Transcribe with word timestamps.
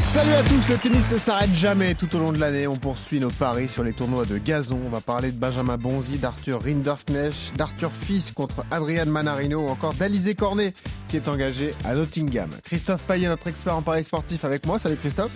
Salut 0.00 0.32
à 0.32 0.42
tous, 0.42 0.72
le 0.72 0.78
tennis 0.78 1.12
ne 1.12 1.18
s'arrête 1.18 1.54
jamais 1.54 1.94
tout 1.94 2.14
au 2.16 2.18
long 2.18 2.32
de 2.32 2.38
l'année. 2.38 2.66
On 2.66 2.76
poursuit 2.76 3.20
nos 3.20 3.30
paris 3.30 3.68
sur 3.68 3.84
les 3.84 3.92
tournois 3.92 4.24
de 4.24 4.38
gazon. 4.38 4.78
On 4.86 4.88
va 4.88 5.00
parler 5.00 5.32
de 5.32 5.38
Benjamin 5.38 5.76
Bonzi, 5.76 6.18
d'Arthur 6.18 6.62
Rinderknecht, 6.62 7.56
d'Arthur 7.56 7.90
Fils 7.92 8.30
contre 8.32 8.64
Adrian 8.70 9.06
Manarino 9.06 9.60
ou 9.60 9.68
encore 9.68 9.92
d'Alizé 9.94 10.34
Cornet 10.34 10.72
qui 11.08 11.16
est 11.16 11.28
engagé 11.28 11.74
à 11.84 11.94
Nottingham. 11.94 12.48
Christophe 12.64 13.02
Payet, 13.02 13.28
notre 13.28 13.48
expert 13.48 13.76
en 13.76 13.82
paris 13.82 14.04
sportif 14.04 14.44
avec 14.44 14.66
moi. 14.66 14.78
Salut 14.78 14.96
Christophe. 14.96 15.32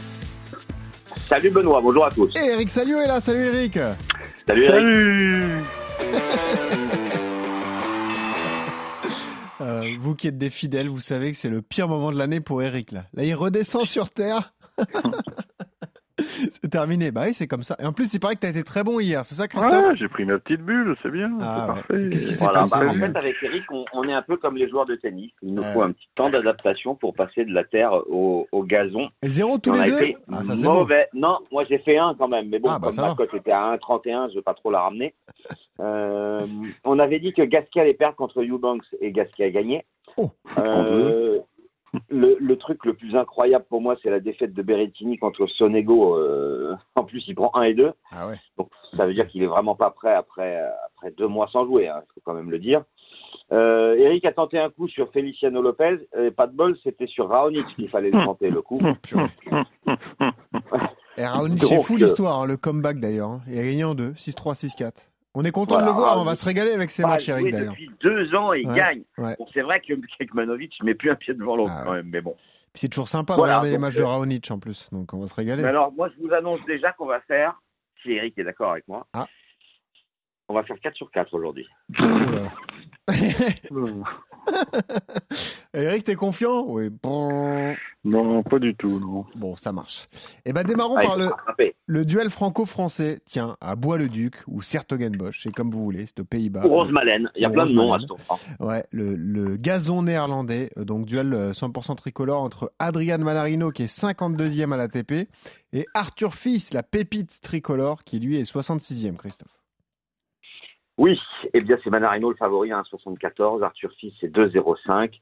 Salut 1.29 1.51
Benoît, 1.51 1.81
bonjour 1.83 2.07
à 2.07 2.11
tous. 2.11 2.31
Et 2.37 2.53
Eric 2.53 2.71
Salio 2.71 2.99
est 2.99 3.09
là. 3.09 3.21
Salut 3.21 3.45
Eric. 3.45 3.79
Salut 4.47 4.65
Eric. 4.65 5.67
Euh, 9.97 10.01
vous 10.01 10.15
qui 10.15 10.29
êtes 10.29 10.39
des 10.39 10.51
fidèles, 10.51 10.89
vous 10.89 11.01
savez 11.01 11.33
que 11.33 11.37
c'est 11.37 11.51
le 11.51 11.63
pire 11.63 11.89
moment 11.89 12.11
de 12.11 12.17
l'année 12.19 12.41
pour 12.41 12.63
Eric 12.63 12.93
là. 12.93 13.05
Là, 13.15 13.25
il 13.25 13.35
redescend 13.35 13.85
sur 13.87 14.11
terre. 14.11 14.55
c'est 16.51 16.71
terminé. 16.71 17.11
Bah 17.11 17.23
oui, 17.27 17.35
c'est 17.35 17.47
comme 17.47 17.63
ça. 17.63 17.77
Et 17.79 17.85
en 17.85 17.93
plus, 17.93 18.13
il 18.15 18.21
paraît 18.21 18.35
que 18.37 18.41
tu 18.41 18.47
as 18.47 18.51
été 18.51 18.63
très 18.63 18.83
bon 18.85 19.01
hier, 19.01 19.25
c'est 19.25 19.35
ça, 19.35 19.49
Christophe 19.49 19.73
Ouais, 19.73 19.97
j'ai 19.97 20.09
pris 20.09 20.25
ma 20.25 20.39
petite 20.39 20.63
bulle, 20.63 20.97
c'est 21.03 21.11
bien, 21.11 21.31
Ah, 21.41 21.55
c'est 21.55 21.61
ouais. 21.61 21.67
parfait. 21.67 22.09
Qu'est-ce 22.11 22.27
qui 22.27 22.33
s'est 22.33 22.45
Voilà, 22.45 22.61
passé 22.61 22.71
bah, 22.71 22.79
en 22.89 22.93
hier 22.95 23.07
fait, 23.13 23.19
avec 23.19 23.37
Eric, 23.43 23.63
on, 23.71 23.85
on 23.93 24.09
est 24.09 24.13
un 24.15 24.23
peu 24.23 24.37
comme 24.39 24.57
les 24.57 24.69
joueurs 24.69 24.87
de 24.87 24.97
tennis. 24.97 25.31
Il 25.43 25.55
nous 25.55 25.63
Ouais. 25.63 25.73
faut 25.75 25.83
un 25.83 25.93
petit 25.93 26.09
temps 26.15 26.31
d'adaptation 26.31 26.95
pour 26.95 27.15
passer 27.15 27.45
de 27.45 27.53
la 27.53 27.65
terre 27.65 27.93
au, 28.09 28.47
au 28.53 28.63
gazon. 28.65 29.09
Et 29.23 29.29
zéro 29.29 29.59
tous 29.59 29.71
on 29.71 29.83
les 29.83 29.91
deux 29.91 29.97
été 30.03 30.17
Ah, 30.33 30.43
ça 30.45 30.55
mauvais. 30.55 31.09
Non, 31.15 31.39
moi 31.53 31.65
j'ai 31.69 31.79
fait 31.79 31.99
un 31.99 32.15
quand 32.19 32.29
même, 32.29 32.49
mais 32.49 32.59
bon, 32.59 32.69
Ah, 32.71 32.79
bah, 32.79 32.87
comme 32.89 32.97
ça 32.97 33.15
cote 33.17 33.35
était 33.35 33.53
à 33.53 33.73
1,31, 33.77 34.31
je 34.31 34.37
vais 34.37 34.43
pas 34.43 34.55
trop 34.55 34.71
la 34.71 34.81
ramener. 34.81 35.15
Euh, 35.81 36.47
on 36.85 36.99
avait 36.99 37.21
dit 37.21 37.33
que 37.33 37.43
Gasquet 37.43 37.81
allait 37.81 37.95
perdre 37.95 38.17
contre 38.17 38.43
Eubanks 38.43 38.85
et 39.01 39.13
Gasquet 39.13 39.45
a 39.45 39.51
gagné. 39.51 39.85
Oh. 40.17 40.31
Euh, 40.59 41.39
le, 42.09 42.37
le 42.39 42.57
truc 42.59 42.85
le 42.85 42.95
plus 42.95 43.17
incroyable 43.17 43.65
pour 43.69 43.81
moi, 43.81 43.97
c'est 44.03 44.11
la 44.11 44.21
défaite 44.21 44.53
de 44.55 44.63
Berrettini 44.63 45.19
contre 45.19 45.47
Sonego. 45.47 46.17
Euh, 46.17 46.75
en 46.95 47.05
plus, 47.05 47.25
il 47.29 47.35
prend 47.35 47.51
1 47.55 47.63
et 47.63 47.75
2. 47.75 47.93
Ah 48.13 48.29
ouais. 48.29 48.37
Donc 48.59 48.71
ça 48.97 49.07
veut 49.07 49.15
dire 49.15 49.27
qu'il 49.29 49.43
est 49.43 49.47
vraiment 49.47 49.75
pas 49.75 49.91
prêt 49.91 50.15
après, 50.15 50.59
après 50.87 51.11
deux 51.13 51.29
mois 51.29 51.49
sans 51.53 51.65
jouer, 51.67 51.85
il 51.85 52.03
faut 52.15 52.21
quand 52.25 52.35
même 52.35 52.51
le 52.51 52.59
dire. 52.59 52.83
Euh, 53.53 53.95
Eric 53.97 54.25
a 54.25 54.33
tenté 54.33 54.59
un 54.59 54.71
coup 54.71 54.89
sur 54.89 55.13
Feliciano 55.13 55.63
Lopez, 55.63 55.99
et 56.19 56.33
pas 56.33 56.49
de 56.49 56.57
bol, 56.57 56.77
c'était 56.83 57.07
sur 57.07 57.29
Raonic 57.29 57.65
qu'il 57.77 57.89
fallait 57.89 58.11
le 58.11 58.25
tenter 58.25 58.51
le 58.51 58.61
coup. 58.61 58.81
Et 61.19 61.25
Raonic, 61.25 61.61
Donc, 61.61 61.71
c'est 61.71 61.83
fou 61.83 61.95
euh, 61.95 61.99
l'histoire, 61.99 62.43
hein, 62.43 62.47
le 62.47 62.57
comeback 62.57 62.99
d'ailleurs. 63.01 63.31
hein. 63.31 63.41
Il 63.49 63.59
a 63.59 63.63
gagné 63.63 63.85
en 63.85 63.95
deux, 63.95 64.11
6-3, 64.13 64.55
6-4. 64.67 65.09
On 65.39 65.45
est 65.45 65.53
content 65.53 65.79
de 65.81 65.85
le 65.85 65.91
voir, 65.93 66.19
on 66.19 66.25
va 66.25 66.35
se 66.35 66.45
régaler 66.47 66.73
avec 66.73 66.91
ces 66.91 67.03
matchs, 67.03 67.29
Eric 67.29 67.53
d'ailleurs. 67.53 67.73
depuis 67.73 67.91
deux 68.01 68.35
ans 68.35 68.55
et 68.55 68.61
il 68.63 68.69
Ouais, 68.71 68.75
gagne. 68.77 69.03
ouais. 69.19 69.37
Bon, 69.39 69.47
c'est 69.53 69.61
vrai 69.61 69.81
que 69.81 69.93
Kekmanovic 70.19 70.81
ne 70.81 70.87
met 70.87 70.95
plus 70.95 71.11
un 71.11 71.15
pied 71.15 71.35
devant 71.35 71.57
l'autre 71.57 71.75
Ah 71.77 71.83
quand 71.85 71.93
même, 71.93 72.09
mais 72.11 72.23
bon. 72.23 72.35
C'est 72.75 72.89
toujours 72.89 73.09
sympa 73.09 73.35
de 73.35 73.39
Voilà, 73.39 73.55
regarder 73.59 73.71
les 73.73 73.79
matchs 73.79 73.97
de 73.97 74.03
euh, 74.03 74.07
Raonic 74.07 74.51
en 74.51 74.59
plus, 74.59 74.89
donc 74.93 75.13
on 75.13 75.19
va 75.21 75.27
se 75.27 75.35
régaler. 75.35 75.63
Mais 75.63 75.69
alors, 75.69 75.93
moi, 75.93 76.09
je 76.09 76.15
vous 76.27 76.33
annonce 76.33 76.61
déjà 76.67 76.93
qu'on 76.93 77.05
va 77.07 77.21
faire, 77.21 77.61
si 78.03 78.13
Eric 78.13 78.39
est 78.39 78.45
d'accord 78.45 78.71
avec 78.73 78.89
moi, 78.89 79.07
Ah. 79.13 79.27
on 80.49 80.55
va 80.55 80.63
faire 80.63 80.77
4 80.83 80.97
sur 80.97 81.11
4 81.11 81.35
aujourd'hui. 81.35 81.67
Eric, 85.75 86.05
t'es 86.05 86.15
confiant? 86.15 86.65
Oui. 86.67 86.89
Bon, 87.03 87.26
Non, 88.07 88.43
pas 88.45 88.61
du 88.61 88.75
tout, 88.77 89.01
non. 89.01 89.25
bon, 89.35 89.57
ça 89.57 89.73
marche. 89.73 90.07
Et 90.45 90.53
ben 90.53 90.63
démarrons 90.63 90.95
Ah, 90.97 91.03
par 91.03 91.17
le, 91.89 92.05
duel 92.05 92.31
franco-français. 92.31 93.19
Tiens, 93.25 93.57
à 93.61 93.75
Bois-le-Duc 93.75 94.37
ou 94.47 94.63
Sertogenbosch, 94.63 95.43
c'est 95.43 95.51
comme 95.53 95.71
vous 95.73 95.83
voulez, 95.83 96.07
c'est 96.07 96.21
aux 96.21 96.25
Pays-Bas. 96.25 96.65
Ou 96.67 96.69
Rosemalen, 96.69 97.31
il 97.35 97.43
y 97.43 97.45
a 97.45 97.51
plein 97.51 97.67
de 97.67 97.73
noms 97.73 97.93
à 97.93 97.99
ce 97.99 98.07
tour. 98.07 98.19
hein. 98.31 98.37
Ouais, 98.61 98.85
le, 98.93 99.17
le 99.17 99.57
gazon 99.57 100.03
néerlandais, 100.03 100.71
euh, 100.79 100.85
donc 100.85 101.05
duel 101.07 101.35
euh, 101.35 101.53
100% 101.53 101.97
tricolore 101.97 102.43
entre 102.43 102.73
Adrian 102.79 103.19
Manarino 103.19 103.73
qui 103.73 103.83
est 103.83 103.93
52e 104.03 104.73
à 104.73 104.77
l'ATP 104.77 105.29
et 105.73 105.85
Arthur 105.93 106.35
Fils, 106.35 106.73
la 106.73 106.85
pépite 106.85 107.41
tricolore 107.41 108.05
qui 108.05 108.21
lui 108.21 108.39
est 108.39 108.45
66e, 108.51 109.17
Christophe. 109.17 109.51
Oui, 110.99 111.19
eh 111.53 111.61
bien 111.61 111.77
c'est 111.83 111.91
Manarino 111.91 112.31
le 112.31 112.37
favori 112.37 112.71
à 112.73 112.81
1,74, 112.83 113.63
Arthur 113.65 113.91
Fils 113.99 114.15
c'est 114.21 114.33
2,05. 114.33 115.19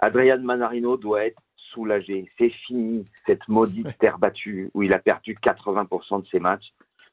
Adrian 0.00 0.40
Manarino 0.40 0.96
doit 0.96 1.26
être 1.26 1.40
soulagé. 1.72 2.30
C'est 2.38 2.50
fini 2.50 3.04
cette 3.26 3.46
maudite 3.48 3.96
terre 3.98 4.18
battue 4.18 4.70
où 4.74 4.82
il 4.82 4.92
a 4.92 4.98
perdu 4.98 5.36
80% 5.42 6.22
de 6.22 6.26
ses 6.28 6.40
matchs. 6.40 6.72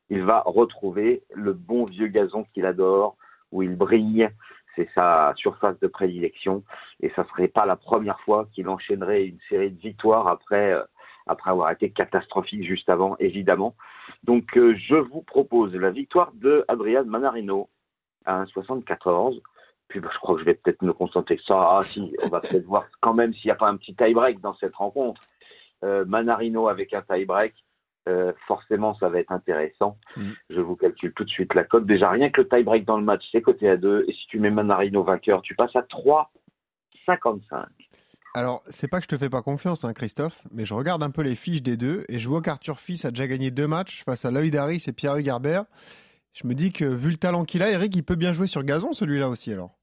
Il 0.10 0.24
va 0.24 0.42
retrouver 0.46 1.24
le 1.34 1.54
bon 1.54 1.86
vieux 1.86 2.08
gazon 2.08 2.46
qu'il 2.54 2.66
adore, 2.66 3.16
où 3.52 3.64
il 3.64 3.76
brille. 3.76 4.30
C'est 4.76 4.90
sa 4.96 5.34
surface 5.36 5.80
de 5.80 5.88
prédilection. 5.88 6.64
Et 7.02 7.10
ça 7.16 7.26
serait 7.26 7.48
pas 7.48 7.66
la 7.66 7.76
première 7.76 8.20
fois 8.22 8.48
qu'il 8.54 8.70
enchaînerait 8.70 9.26
une 9.26 9.40
série 9.50 9.72
de 9.72 9.80
victoires 9.80 10.28
après, 10.28 10.74
euh, 10.74 10.84
après 11.28 11.52
avoir 11.52 11.72
été 11.72 11.90
catastrophique 11.90 12.64
juste 12.64 12.90
avant, 12.90 13.16
évidemment. 13.20 13.76
Donc, 14.24 14.58
euh, 14.58 14.76
je 14.78 14.96
vous 14.96 15.22
propose 15.22 15.74
la 15.76 15.92
victoire 15.92 16.32
de 16.34 16.66
Adrian 16.68 17.06
Manarino 17.06 17.70
à 18.26 18.44
1,74. 18.46 19.42
Puis, 19.90 20.00
bah, 20.00 20.10
je 20.14 20.20
crois 20.20 20.36
que 20.36 20.42
je 20.42 20.46
vais 20.46 20.54
peut-être 20.54 20.82
me 20.84 20.94
concentrer 20.94 21.38
que 21.38 21.44
ça. 21.44 21.78
Ah, 21.78 21.82
si, 21.84 22.14
on 22.24 22.30
va 22.30 22.40
peut-être 22.40 22.66
voir 22.66 22.86
quand 23.02 23.14
même 23.14 23.34
s'il 23.34 23.48
n'y 23.48 23.52
a 23.52 23.56
pas 23.56 23.68
un 23.68 23.76
petit 23.76 23.96
tie-break 23.96 24.40
dans 24.40 24.54
cette 24.56 24.76
rencontre. 24.76 25.22
Euh, 25.84 26.06
Manarino 26.06 26.68
avec 26.68 26.94
un 26.94 27.02
tie-break, 27.02 27.54
euh, 28.08 28.32
forcément, 28.48 28.96
ça 28.96 29.10
va 29.10 29.20
être 29.20 29.32
intéressant. 29.32 29.98
Mhm. 30.16 30.34
Je 30.52 30.62
vous 30.62 30.76
calcule 30.76 31.14
tout 31.14 31.24
de 31.24 31.30
suite 31.30 31.54
la 31.56 31.64
cote. 31.64 31.86
Déjà, 31.86 32.10
rien 32.10 32.30
que 32.30 32.42
le 32.42 32.48
tie-break 32.48 32.86
dans 32.86 32.98
le 32.98 33.04
match, 33.04 33.28
c'est 33.32 33.42
coté 33.42 33.68
à 33.68 33.78
2. 33.78 34.06
Et 34.08 34.14
si 34.14 34.28
tu 34.28 34.40
mets 34.40 34.52
Manarino 34.52 35.04
vainqueur, 35.04 35.42
tu 35.42 35.56
passes 35.56 35.76
à 35.76 35.82
3,55. 35.82 37.66
Alors, 38.36 38.62
c'est 38.68 38.88
pas 38.88 38.98
que 38.98 39.04
je 39.04 39.08
te 39.08 39.18
fais 39.18 39.30
pas 39.30 39.42
confiance, 39.42 39.84
hein, 39.84 39.94
Christophe, 39.94 40.44
mais 40.52 40.64
je 40.64 40.76
regarde 40.76 41.02
un 41.02 41.10
peu 41.10 41.24
les 41.24 41.36
fiches 41.36 41.64
des 41.64 41.78
deux 41.78 42.04
et 42.10 42.20
je 42.20 42.30
vois 42.30 42.44
qu'Arthur 42.44 42.80
Fils 42.80 43.04
a 43.06 43.10
déjà 43.10 43.26
gagné 43.26 43.50
deux 43.50 43.68
matchs 43.68 44.04
face 44.04 44.24
à 44.24 44.30
Lloyd 44.30 44.56
Harris 44.56 44.84
et 44.86 44.94
Pierre-Hugues. 44.94 45.34
Je 46.34 46.48
me 46.48 46.54
dis 46.54 46.72
que 46.72 46.86
vu 46.86 47.10
le 47.10 47.18
talent 47.18 47.44
qu'il 47.44 47.64
a, 47.64 47.72
Eric, 47.72 47.96
il 47.96 48.04
peut 48.04 48.16
bien 48.16 48.34
jouer 48.34 48.46
sur 48.46 48.64
gazon 48.64 48.94
celui-là 48.94 49.30
aussi 49.30 49.52
alors. 49.52 49.79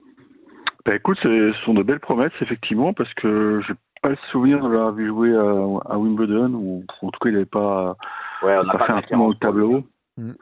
Bah 0.87 0.95
écoute, 0.95 1.19
ce 1.21 1.53
sont 1.65 1.75
de 1.75 1.83
belles 1.83 2.01
promesses, 2.01 2.33
effectivement, 2.41 2.93
parce 2.93 3.13
que 3.15 3.61
j'ai 3.67 3.75
pas 4.03 4.11
le 4.11 4.17
souvenir 4.31 4.61
de 4.63 4.69
l'avoir 4.69 4.93
vu 4.93 5.09
jouer 5.09 5.35
à, 5.35 5.93
à 5.93 5.99
Wimbledon, 5.99 6.53
ou 6.55 6.85
en 7.03 7.11
tout 7.11 7.19
cas, 7.19 7.29
il 7.29 7.33
n'avait 7.33 7.45
pas, 7.45 7.97
Ouais, 8.43 8.57
on 8.57 8.65
n'a 8.65 8.73
pas 8.73 8.79
pas 8.79 8.87
fait 9.03 9.11
de 9.11 9.15
un 9.15 9.19
bon 9.19 9.29
référence. 9.29 9.39
tableau. 9.41 9.85
Mm. 10.17 10.33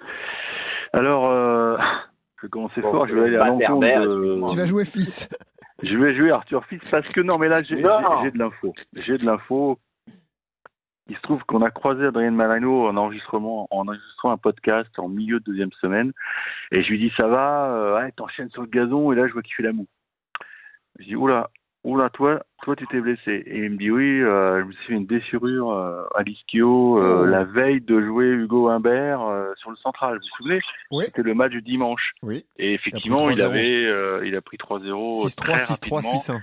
Alors, 0.92 1.30
euh, 1.30 1.78
je 2.38 2.46
vais 2.46 2.50
commencer 2.50 2.80
Bon, 2.82 2.90
fort, 2.90 3.06
je 3.08 3.14
vais 3.14 3.24
aller 3.24 3.36
à 3.36 3.46
l'encontre 3.46 3.80
de... 3.80 4.50
Tu 4.50 4.56
vas 4.58 4.66
jouer 4.66 4.84
Fils. 4.84 5.28
Je 5.82 5.96
vais 5.96 6.14
jouer 6.14 6.30
Arthur 6.30 6.64
Fils 6.66 6.88
parce 6.88 7.10
que 7.10 7.20
non, 7.20 7.36
mais 7.36 7.48
là 7.48 7.62
j'ai 7.64 7.74
de 7.74 8.38
l'info. 8.38 8.72
J'ai 8.94 9.18
de 9.18 9.26
l'info. 9.26 9.80
Il 11.08 11.16
se 11.16 11.20
trouve 11.20 11.42
qu'on 11.44 11.62
a 11.62 11.70
croisé 11.70 12.06
Adrien 12.06 12.30
Malano 12.30 12.86
en 12.86 12.96
enregistrement, 12.96 13.66
en 13.72 13.88
enregistrant 13.88 14.30
un 14.30 14.36
podcast 14.38 14.88
en 14.98 15.08
milieu 15.08 15.40
de 15.40 15.44
deuxième 15.44 15.72
semaine, 15.80 16.12
et 16.70 16.82
je 16.84 16.88
lui 16.88 16.98
dis 16.98 17.12
ça 17.16 17.26
va, 17.26 17.66
euh, 17.74 17.96
ouais, 17.96 18.12
t'enchaînes 18.12 18.50
sur 18.50 18.62
le 18.62 18.68
gazon, 18.68 19.12
et 19.12 19.16
là 19.16 19.26
je 19.26 19.32
vois 19.32 19.42
qu'il 19.42 19.54
fait 19.54 19.64
la 19.64 19.72
moue. 19.72 19.88
Je 20.98 21.04
dis 21.04 21.16
oula, 21.16 21.50
oula, 21.82 22.08
toi, 22.10 22.42
toi 22.62 22.76
tu 22.76 22.86
t'es 22.86 23.00
blessé, 23.00 23.42
et 23.46 23.58
il 23.64 23.70
me 23.72 23.76
dit 23.76 23.90
oui, 23.90 24.20
euh, 24.22 24.60
je 24.60 24.64
me 24.66 24.72
suis 24.72 24.84
fait 24.86 24.92
une 24.94 25.06
déchirure 25.06 25.70
euh, 25.72 26.04
à 26.14 26.22
l'ischio 26.22 26.98
euh, 27.02 27.22
Oh. 27.22 27.24
la 27.26 27.44
veille 27.44 27.80
de 27.80 28.00
jouer 28.00 28.26
Hugo 28.28 28.68
Humbert 28.68 29.20
euh, 29.22 29.52
sur 29.56 29.70
le 29.70 29.76
central. 29.76 30.14
Vous 30.14 30.20
vous 30.20 30.36
souvenez 30.44 30.60
Oui. 30.90 31.04
C'était 31.06 31.22
le 31.22 31.34
match 31.34 31.50
du 31.50 31.62
dimanche. 31.62 32.12
Oui. 32.22 32.44
Et 32.58 32.74
effectivement, 32.74 33.28
il, 33.30 33.38
3-0. 33.38 33.42
avait, 33.42 33.84
euh, 33.86 34.22
il 34.26 34.36
a 34.36 34.40
pris 34.40 34.56
3-0 34.56 35.26
6-3, 35.28 35.34
très 35.34 35.52
6-3, 35.58 35.66
rapidement. 35.68 36.00
6-1. 36.18 36.40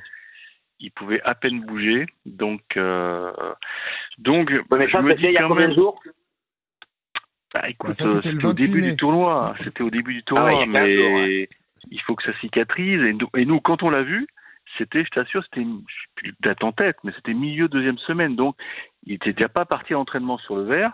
Il 0.83 0.91
pouvait 0.91 1.21
à 1.21 1.35
peine 1.35 1.61
bouger. 1.61 2.07
Donc, 2.25 2.61
euh, 2.75 3.31
donc 4.17 4.51
mais 4.71 4.87
je 4.87 4.91
ça, 4.91 5.01
me 5.01 5.11
c'était 5.11 5.21
il 5.21 5.27
dis 5.29 5.33
y 5.33 5.37
a 5.37 5.41
quand 5.43 5.49
combien 5.49 5.67
même. 5.67 5.75
de 5.75 5.75
jours 5.81 6.01
Bah, 7.53 7.69
écoute, 7.69 7.89
Bah, 7.99 8.05
c'était 8.23 8.29
au 8.45 8.49
28 8.49 8.53
début 8.55 8.81
mai. 8.81 8.89
du 8.91 8.95
tournoi. 8.97 9.53
C'était 9.63 9.83
au 9.83 9.89
début 9.89 10.13
du 10.15 10.23
tournoi, 10.23 10.49
Ah 10.49 10.55
ouais, 10.57 10.63
il 10.65 10.69
mais 10.71 10.95
jours, 10.97 11.13
ouais. 11.15 11.49
il 11.91 12.01
faut 12.01 12.15
que 12.15 12.23
ça 12.23 12.33
cicatrise. 12.39 13.01
Et 13.01 13.13
nous, 13.13 13.27
et 13.35 13.45
nous, 13.45 13.59
quand 13.59 13.83
on 13.83 13.89
l'a 13.89 14.01
vu, 14.03 14.25
c'était, 14.77 15.03
je 15.03 15.09
t'assure, 15.09 15.43
c'était, 15.43 15.65
plus 16.15 16.33
date 16.41 16.63
en 16.63 16.71
tête, 16.71 16.97
mais 17.03 17.11
c'était 17.15 17.33
milieu 17.33 17.67
deuxième 17.67 17.97
semaine. 17.99 18.35
Donc, 18.35 18.55
il 19.05 19.13
était 19.13 19.33
déjà 19.33 19.49
pas 19.49 19.65
parti 19.65 19.93
à 19.93 19.97
l'entraînement 19.97 20.37
sur 20.37 20.55
le 20.55 20.63
verre. 20.63 20.93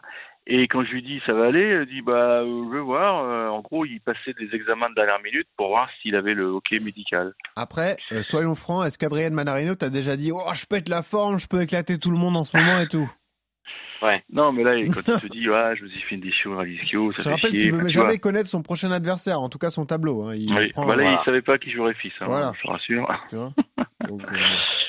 Et 0.50 0.70
quand 0.70 0.82
je 0.86 0.92
lui 0.94 1.04
dis 1.04 1.22
ça 1.26 1.34
va 1.34 1.48
aller, 1.48 1.78
il 1.82 1.94
dit 1.94 2.02
bah 2.02 2.40
euh, 2.42 2.64
je 2.70 2.74
vais 2.74 2.80
voir. 2.82 3.22
Euh, 3.26 3.50
en 3.50 3.60
gros, 3.60 3.84
il 3.84 4.00
passait 4.00 4.34
des 4.40 4.56
examens 4.56 4.90
de 4.90 4.96
dernière 4.96 5.20
minute 5.22 5.48
pour 5.58 5.68
voir 5.68 5.90
s'il 6.02 6.16
avait 6.16 6.34
le 6.34 6.46
hockey 6.46 6.78
médical. 6.80 7.34
Après, 7.58 7.98
euh, 8.14 8.24
soyons 8.24 8.56
francs, 8.56 8.88
est-ce 8.88 8.98
qu'Adrien 8.98 9.30
Manarino 9.32 9.76
t'a 9.76 9.90
déjà 9.90 10.16
dit 10.16 10.32
Oh, 10.34 10.40
je 10.54 10.66
pète 10.66 10.88
la 10.88 11.04
forme, 11.04 11.38
je 11.38 11.48
peux 11.50 11.62
éclater 11.62 12.00
tout 12.00 12.12
le 12.12 12.18
monde 12.18 12.38
en 12.38 12.46
ce 12.46 12.56
moment 12.56 12.80
et 12.80 12.88
tout? 12.88 13.12
Ouais. 14.02 14.24
Non, 14.32 14.54
mais 14.54 14.64
là, 14.64 14.72
quand 14.94 15.02
il 15.06 15.20
te 15.22 15.28
dit 15.28 15.50
ouais, 15.50 15.76
je 15.76 15.84
me 15.84 15.90
suis 15.90 16.00
fait 16.04 16.16
une 16.16 16.22
déchirure 16.22 16.60
à 16.62 16.64
l'ischio, 16.64 17.12
ça 17.12 17.18
Je 17.18 17.24
fait 17.24 17.30
rappelle 17.32 17.52
qu'il 17.52 17.72
veut 17.72 17.80
Enfin, 17.80 17.88
tu 17.88 17.92
jamais 17.92 18.06
vois. 18.12 18.18
connaître 18.20 18.48
son 18.48 18.62
prochain 18.62 18.92
adversaire, 18.92 19.42
en 19.42 19.50
tout 19.50 19.58
cas 19.58 19.70
son 19.70 19.86
tableau. 19.86 20.24
hein. 20.24 20.36
Il 20.36 20.54
Oui, 20.56 20.72
prend- 20.72 20.86
bah 20.86 20.96
là, 20.96 21.04
voilà. 21.04 21.20
il 21.22 21.26
savait 21.26 21.42
pas 21.42 21.58
qui 21.58 21.72
jouerait 21.72 21.94
fils, 21.96 22.14
hein, 22.22 22.28
Voilà. 22.28 22.54
je 22.56 22.62
te 22.62 22.68
rassure. 22.72 23.26
tu 23.30 23.36
vois? 23.36 23.52
Donc, 24.08 24.24
euh, 24.24 24.36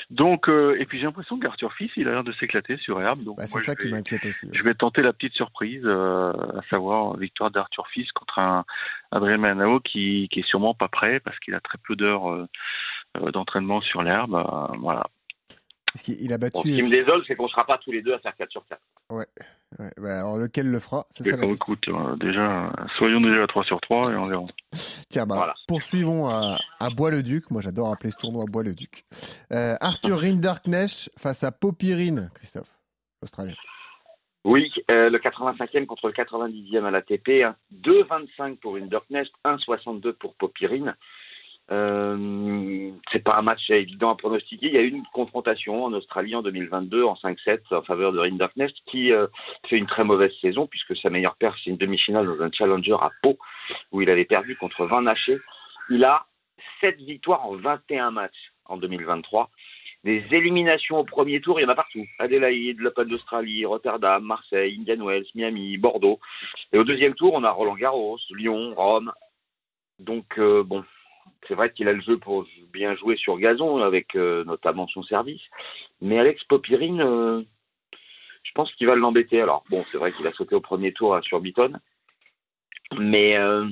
Donc, 0.09 0.49
euh, 0.49 0.77
et 0.79 0.85
puis 0.85 0.99
j'ai 0.99 1.05
l'impression 1.05 1.39
qu'Arthur 1.39 1.73
Fils, 1.73 1.91
il 1.95 2.07
a 2.07 2.11
l'air 2.11 2.23
de 2.23 2.31
s'éclater 2.33 2.77
sur 2.77 3.01
herbe. 3.01 3.23
Donc 3.23 3.37
Bah, 3.37 3.47
c'est 3.47 3.59
ça 3.59 3.75
qui 3.75 3.89
m'inquiète 3.89 4.25
aussi. 4.25 4.47
Je 4.51 4.63
vais 4.63 4.73
tenter 4.73 5.01
la 5.01 5.13
petite 5.13 5.33
surprise, 5.33 5.83
euh, 5.85 6.31
à 6.31 6.61
savoir 6.69 7.17
victoire 7.17 7.51
d'Arthur 7.51 7.87
Fils 7.87 8.11
contre 8.11 8.39
un 8.39 8.65
Adrien 9.11 9.37
Manao 9.37 9.79
qui, 9.79 10.27
qui 10.31 10.39
est 10.39 10.47
sûrement 10.47 10.73
pas 10.73 10.87
prêt 10.87 11.19
parce 11.19 11.37
qu'il 11.39 11.53
a 11.53 11.59
très 11.59 11.77
peu 11.85 11.95
d'heures 11.95 12.47
d'entraînement 13.33 13.81
sur 13.81 14.03
l'herbe. 14.03 14.43
voilà. 14.79 15.05
Parce 15.93 16.03
qu'il 16.03 16.21
il 16.21 16.31
a 16.33 16.37
Bon, 16.37 16.47
ce 16.53 16.61
qui 16.61 16.81
me 16.81 16.89
désole, 16.89 17.23
c'est 17.27 17.35
qu'on 17.35 17.43
ne 17.45 17.49
sera 17.49 17.65
pas 17.65 17.77
tous 17.79 17.91
les 17.91 18.01
deux 18.01 18.13
à 18.13 18.19
faire 18.19 18.35
4 18.35 18.51
sur 18.51 18.65
4. 18.67 18.79
Ouais, 19.11 19.25
bah, 19.97 20.19
alors 20.19 20.37
lequel 20.37 20.69
le 20.69 20.79
fera? 20.79 21.07
C'est 21.11 21.23
ça 21.23 21.31
la 21.31 21.37
question. 21.47 21.53
écoute, 21.55 21.87
euh, 21.89 22.15
déjà, 22.17 22.71
soyons 22.97 23.21
déjà 23.21 23.43
à 23.43 23.47
3 23.47 23.63
sur 23.63 23.81
3 23.81 24.11
et 24.11 24.15
on 24.15 24.23
verra. 24.23 24.43
Tiens, 25.09 25.25
bah, 25.25 25.35
Voilà. 25.35 25.55
poursuivons 25.67 26.27
à, 26.27 26.57
à 26.79 26.89
Bois-le-Duc. 26.89 27.49
Moi, 27.51 27.61
j'adore 27.61 27.91
appeler 27.91 28.11
ce 28.11 28.17
tournoi 28.17 28.45
Bois-le-Duc. 28.47 29.03
Euh, 29.51 29.75
Arthur 29.81 30.19
Rinderknecht 30.21 31.09
face 31.17 31.43
à 31.43 31.51
Popirine, 31.51 32.29
Christophe, 32.35 32.71
Australien. 33.23 33.53
Oui, 34.45 34.71
euh, 34.89 35.09
le 35.09 35.17
85e 35.19 35.85
contre 35.85 36.07
le 36.07 36.13
90e 36.13 36.85
à 36.85 36.91
l'ATP. 36.91 37.43
hein. 37.43 37.55
2,25 37.73 38.57
pour 38.57 38.77
Hinderknecht, 38.77 39.31
1,62 39.43 40.13
pour 40.13 40.35
Popirine. 40.35 40.95
Euh, 41.71 42.91
c'est 43.11 43.23
pas 43.23 43.37
un 43.37 43.43
match 43.43 43.69
évident 43.69 44.09
à 44.09 44.15
pronostiquer. 44.15 44.67
Il 44.67 44.73
y 44.73 44.77
a 44.77 44.81
eu 44.81 44.89
une 44.89 45.05
confrontation 45.13 45.85
en 45.85 45.93
Australie 45.93 46.35
en 46.35 46.41
2022 46.41 47.03
en 47.03 47.13
5-7 47.13 47.59
en 47.71 47.83
faveur 47.83 48.11
de 48.11 48.19
Rinderknecht 48.19 48.75
qui 48.87 49.11
euh, 49.11 49.27
fait 49.67 49.77
une 49.77 49.85
très 49.85 50.03
mauvaise 50.03 50.33
saison 50.41 50.65
puisque 50.65 50.97
sa 50.97 51.09
meilleure 51.09 51.35
perf 51.35 51.55
c'est 51.63 51.69
une 51.69 51.77
demi-finale 51.77 52.25
dans 52.25 52.41
un 52.41 52.51
challenger 52.51 52.97
à 52.99 53.11
Pau 53.21 53.37
où 53.91 54.01
il 54.01 54.09
avait 54.09 54.25
perdu 54.25 54.55
contre 54.57 54.85
Van 54.85 55.05
Haché. 55.05 55.37
Il 55.91 56.03
a 56.03 56.25
7 56.81 56.97
victoires 57.01 57.45
en 57.45 57.55
21 57.55 58.11
matchs 58.11 58.51
en 58.65 58.77
2023. 58.77 59.49
Des 60.05 60.23
éliminations 60.31 60.99
au 60.99 61.03
premier 61.03 61.41
tour, 61.41 61.59
il 61.59 61.63
y 61.63 61.65
en 61.65 61.69
a 61.69 61.75
partout. 61.75 62.05
Adélaïde, 62.19 62.79
l'Open 62.79 63.07
d'Australie, 63.07 63.65
Rotterdam, 63.65 64.23
Marseille, 64.23 64.77
Indian 64.79 65.05
Wells, 65.05 65.25
Miami, 65.35 65.77
Bordeaux. 65.77 66.19
Et 66.71 66.77
au 66.77 66.85
deuxième 66.85 67.15
tour, 67.15 67.33
on 67.33 67.43
a 67.43 67.51
Roland 67.51 67.75
Garros, 67.75 68.17
Lyon, 68.31 68.73
Rome. 68.75 69.11
Donc, 69.99 70.37
euh, 70.37 70.63
bon, 70.63 70.85
c'est 71.47 71.55
vrai 71.55 71.71
qu'il 71.71 71.87
a 71.87 71.93
le 71.93 72.01
jeu 72.01 72.17
pour 72.17 72.45
bien 72.71 72.95
jouer 72.95 73.15
sur 73.15 73.37
gazon, 73.37 73.81
avec 73.81 74.15
euh, 74.15 74.43
notamment 74.43 74.87
son 74.87 75.03
service. 75.03 75.41
Mais 76.01 76.19
Alex 76.19 76.43
Popirine, 76.45 77.01
euh, 77.01 77.41
je 78.43 78.51
pense 78.53 78.73
qu'il 78.75 78.87
va 78.87 78.95
l'embêter. 78.95 79.41
Alors, 79.41 79.63
bon, 79.69 79.85
c'est 79.91 79.97
vrai 79.97 80.11
qu'il 80.13 80.27
a 80.27 80.33
sauté 80.33 80.55
au 80.55 80.61
premier 80.61 80.93
tour 80.93 81.15
à 81.15 81.21
sur 81.21 81.39
Beaton. 81.39 81.73
Mais 82.97 83.37
euh, 83.37 83.67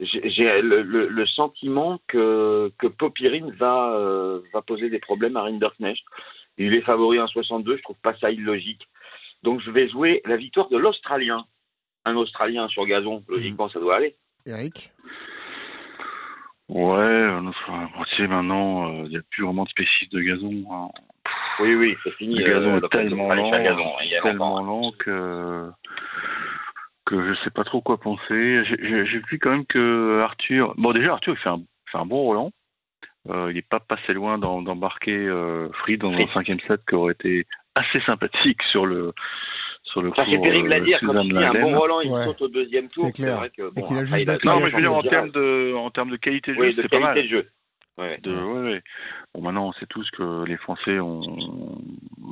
j'ai 0.00 0.60
le, 0.62 1.26
sentiment 1.26 2.00
que, 2.08 2.72
que 2.78 2.86
va 3.58 4.62
poser 4.62 4.90
des 4.90 4.98
problèmes 4.98 5.36
à 5.36 5.42
Rinderknecht. 5.42 6.02
Il 6.58 6.74
est 6.74 6.82
favori 6.82 7.18
en 7.20 7.26
62, 7.26 7.76
je 7.76 7.82
trouve 7.82 7.96
pas 8.02 8.16
ça 8.18 8.30
illogique. 8.30 8.86
Donc 9.42 9.60
je 9.60 9.70
vais 9.70 9.88
jouer 9.88 10.22
la 10.24 10.36
victoire 10.36 10.68
de 10.68 10.76
l'Australien. 10.76 11.44
Un 12.04 12.16
Australien 12.16 12.68
sur 12.68 12.86
gazon, 12.86 13.24
logiquement 13.28 13.68
ça 13.68 13.80
doit 13.80 13.96
aller. 13.96 14.14
Eric? 14.46 14.92
Ouais, 16.68 16.96
euh, 16.98 17.40
tu 18.08 18.16
sais, 18.16 18.26
maintenant, 18.26 18.88
euh, 18.88 19.02
il 19.04 19.10
n'y 19.10 19.16
a 19.18 19.22
plus 19.30 19.44
vraiment 19.44 19.64
de 19.64 19.68
spécistes 19.68 20.12
de 20.12 20.20
gazon. 20.22 20.64
hein. 20.70 20.88
Oui, 21.60 21.74
oui, 21.74 21.96
c'est 22.02 22.12
fini. 22.14 22.36
Le 22.36 22.44
gazon 22.44 22.70
euh, 22.74 22.76
est 22.78 22.80
l'Open 22.80 23.08
tellement 23.08 23.34
lent, 23.34 23.50
gazon, 23.50 23.92
tellement 24.22 24.60
longtemps. 24.60 24.86
lent 24.86 24.92
que 24.98 25.70
que 27.06 27.28
je 27.28 27.34
sais 27.42 27.50
pas 27.50 27.64
trop 27.64 27.82
quoi 27.82 27.98
penser. 28.00 28.64
J'ai- 28.64 29.04
vu 29.30 29.38
quand 29.38 29.50
même 29.50 29.66
que 29.66 30.22
Arthur, 30.22 30.74
bon 30.78 30.92
déjà 30.92 31.12
Arthur 31.12 31.34
il 31.34 31.38
fait 31.42 31.50
un, 31.50 31.60
fait 31.92 31.98
un 31.98 32.06
bon 32.06 32.22
Roland. 32.22 32.50
Euh, 33.28 33.50
il 33.50 33.54
n'est 33.56 33.62
pas 33.62 33.80
passé 33.80 34.14
loin 34.14 34.38
d'embarquer 34.38 35.16
euh, 35.16 35.68
Fried 35.74 36.00
dans 36.00 36.10
un 36.12 36.14
Fried. 36.14 36.30
cinquième 36.30 36.60
set 36.60 36.80
qui 36.88 36.94
aurait 36.94 37.12
été 37.12 37.46
assez 37.74 38.00
sympathique 38.00 38.62
sur 38.64 38.86
le 38.86 39.12
sur 39.94 40.02
le 40.02 40.10
Ça 40.16 40.24
c'est 40.28 40.34
cours, 40.36 40.44
terrible 40.44 40.72
à 40.72 40.76
euh, 40.76 40.80
dire, 40.80 40.98
comme 41.00 41.10
Suzanne 41.10 41.28
tu 41.28 41.34
dis, 41.38 41.44
un 41.44 41.62
bon 41.62 41.78
Roland, 41.78 42.00
il 42.00 42.10
Ouais. 42.10 42.24
saute 42.24 42.42
au 42.42 42.48
deuxième 42.48 42.88
tour. 42.88 43.04
C'est 43.06 43.12
clair. 43.22 43.36
vrai 43.36 43.50
que, 43.50 43.62
Et 43.62 43.70
bon, 43.80 43.82
qu'il 43.86 43.96
a 43.96 44.04
juste 44.04 44.28
a 44.28 44.38
fait 44.40 44.46
Non, 44.48 44.58
mais 44.60 44.68
je 44.68 44.74
veux 44.74 44.80
dire 44.82 44.92
en 44.92 45.02
termes 45.02 45.30
de 45.30 45.74
en 45.76 45.90
termes 45.90 46.10
de 46.10 46.16
qualité 46.16 46.50
de 46.50 46.56
jeu, 46.56 46.62
Oui, 46.62 46.74
de 46.74 46.82
c'est 46.82 46.88
pas 46.88 46.98
mal. 46.98 47.14
qualité 47.14 47.32
de 47.34 47.40
jeu. 47.42 47.50
Ouais. 47.96 48.18
De, 48.24 48.34
ouais, 48.34 48.70
ouais. 48.72 48.82
Bon, 49.34 49.42
maintenant, 49.42 49.68
on 49.68 49.72
sait 49.74 49.86
tous 49.86 50.10
que 50.10 50.44
les 50.46 50.56
Français 50.56 50.98
ont, 50.98 51.22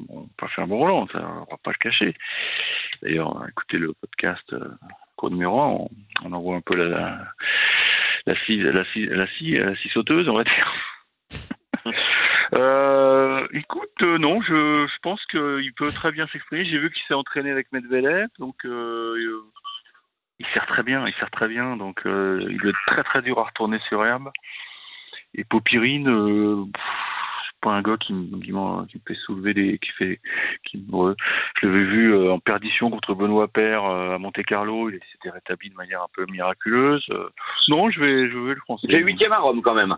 ont 0.08 0.28
pas 0.36 0.48
fait 0.48 0.60
un 0.62 0.66
bon 0.66 0.78
Roland, 0.78 1.06
ça, 1.12 1.20
on 1.20 1.50
va 1.52 1.56
pas 1.62 1.70
le 1.70 1.76
cacher. 1.78 2.14
D'ailleurs, 3.00 3.44
écoutez 3.48 3.78
le 3.78 3.92
podcast 3.92 4.52
euh, 4.54 4.64
cours 5.14 5.30
numéro 5.30 5.60
1, 5.60 5.66
on, 5.68 5.88
on 6.24 6.32
en 6.32 6.40
voit 6.40 6.56
un 6.56 6.60
peu 6.62 6.74
la, 6.76 6.88
la, 6.88 7.18
la, 8.26 8.34
scie, 8.44 8.56
la, 8.56 8.84
scie, 8.86 9.06
la, 9.06 9.26
scie, 9.28 9.52
la 9.52 9.76
scie 9.76 9.88
sauteuse, 9.90 10.28
on 10.28 10.34
va 10.34 10.42
dire. 10.42 10.72
euh, 12.54 13.46
écoute, 13.52 13.90
euh, 14.02 14.18
non, 14.18 14.40
je, 14.42 14.86
je 14.86 14.98
pense 15.02 15.24
qu'il 15.26 15.72
peut 15.74 15.90
très 15.92 16.12
bien 16.12 16.26
s'exprimer. 16.28 16.64
J'ai 16.64 16.78
vu 16.78 16.90
qu'il 16.90 17.02
s'est 17.06 17.14
entraîné 17.14 17.50
avec 17.50 17.70
Medvedev, 17.72 18.28
donc 18.38 18.64
euh, 18.64 19.42
il 20.38 20.46
sert 20.54 20.66
très 20.66 20.82
bien, 20.82 21.06
il 21.06 21.14
sert 21.14 21.30
très 21.30 21.48
bien, 21.48 21.76
donc 21.76 22.02
il 22.04 22.60
est 22.64 22.92
très 22.92 23.04
très 23.04 23.22
dur 23.22 23.38
à 23.38 23.44
retourner 23.44 23.78
sur 23.88 24.04
herbe. 24.04 24.30
Et 25.34 25.44
Popirine, 25.44 26.66
c'est 27.46 27.60
pas 27.62 27.70
un 27.70 27.82
gars 27.82 27.96
qui, 27.96 28.12
qui, 28.12 28.40
qui 28.40 28.52
me 28.52 28.86
fait 29.06 29.14
soulever 29.14 29.54
des, 29.54 29.78
qui 29.78 29.90
fait, 29.92 30.20
qui, 30.64 30.84
je 30.90 31.66
l'avais 31.66 31.84
vu 31.84 32.28
en 32.28 32.38
perdition 32.38 32.90
contre 32.90 33.14
Benoît 33.14 33.48
euh, 33.56 34.14
à 34.14 34.18
Monte 34.18 34.42
Carlo, 34.44 34.90
il 34.90 35.00
s'était 35.12 35.30
rétabli 35.30 35.70
de 35.70 35.74
manière 35.74 36.02
un 36.02 36.08
peu 36.12 36.26
miraculeuse. 36.26 37.06
Non, 37.68 37.90
je 37.90 38.00
vais, 38.00 38.30
je 38.30 38.38
vais 38.38 38.54
le 38.54 38.60
français. 38.60 38.88
Est 38.90 38.98
huitième 38.98 39.32
à 39.32 39.38
Rome 39.38 39.62
quand 39.62 39.74
même. 39.74 39.96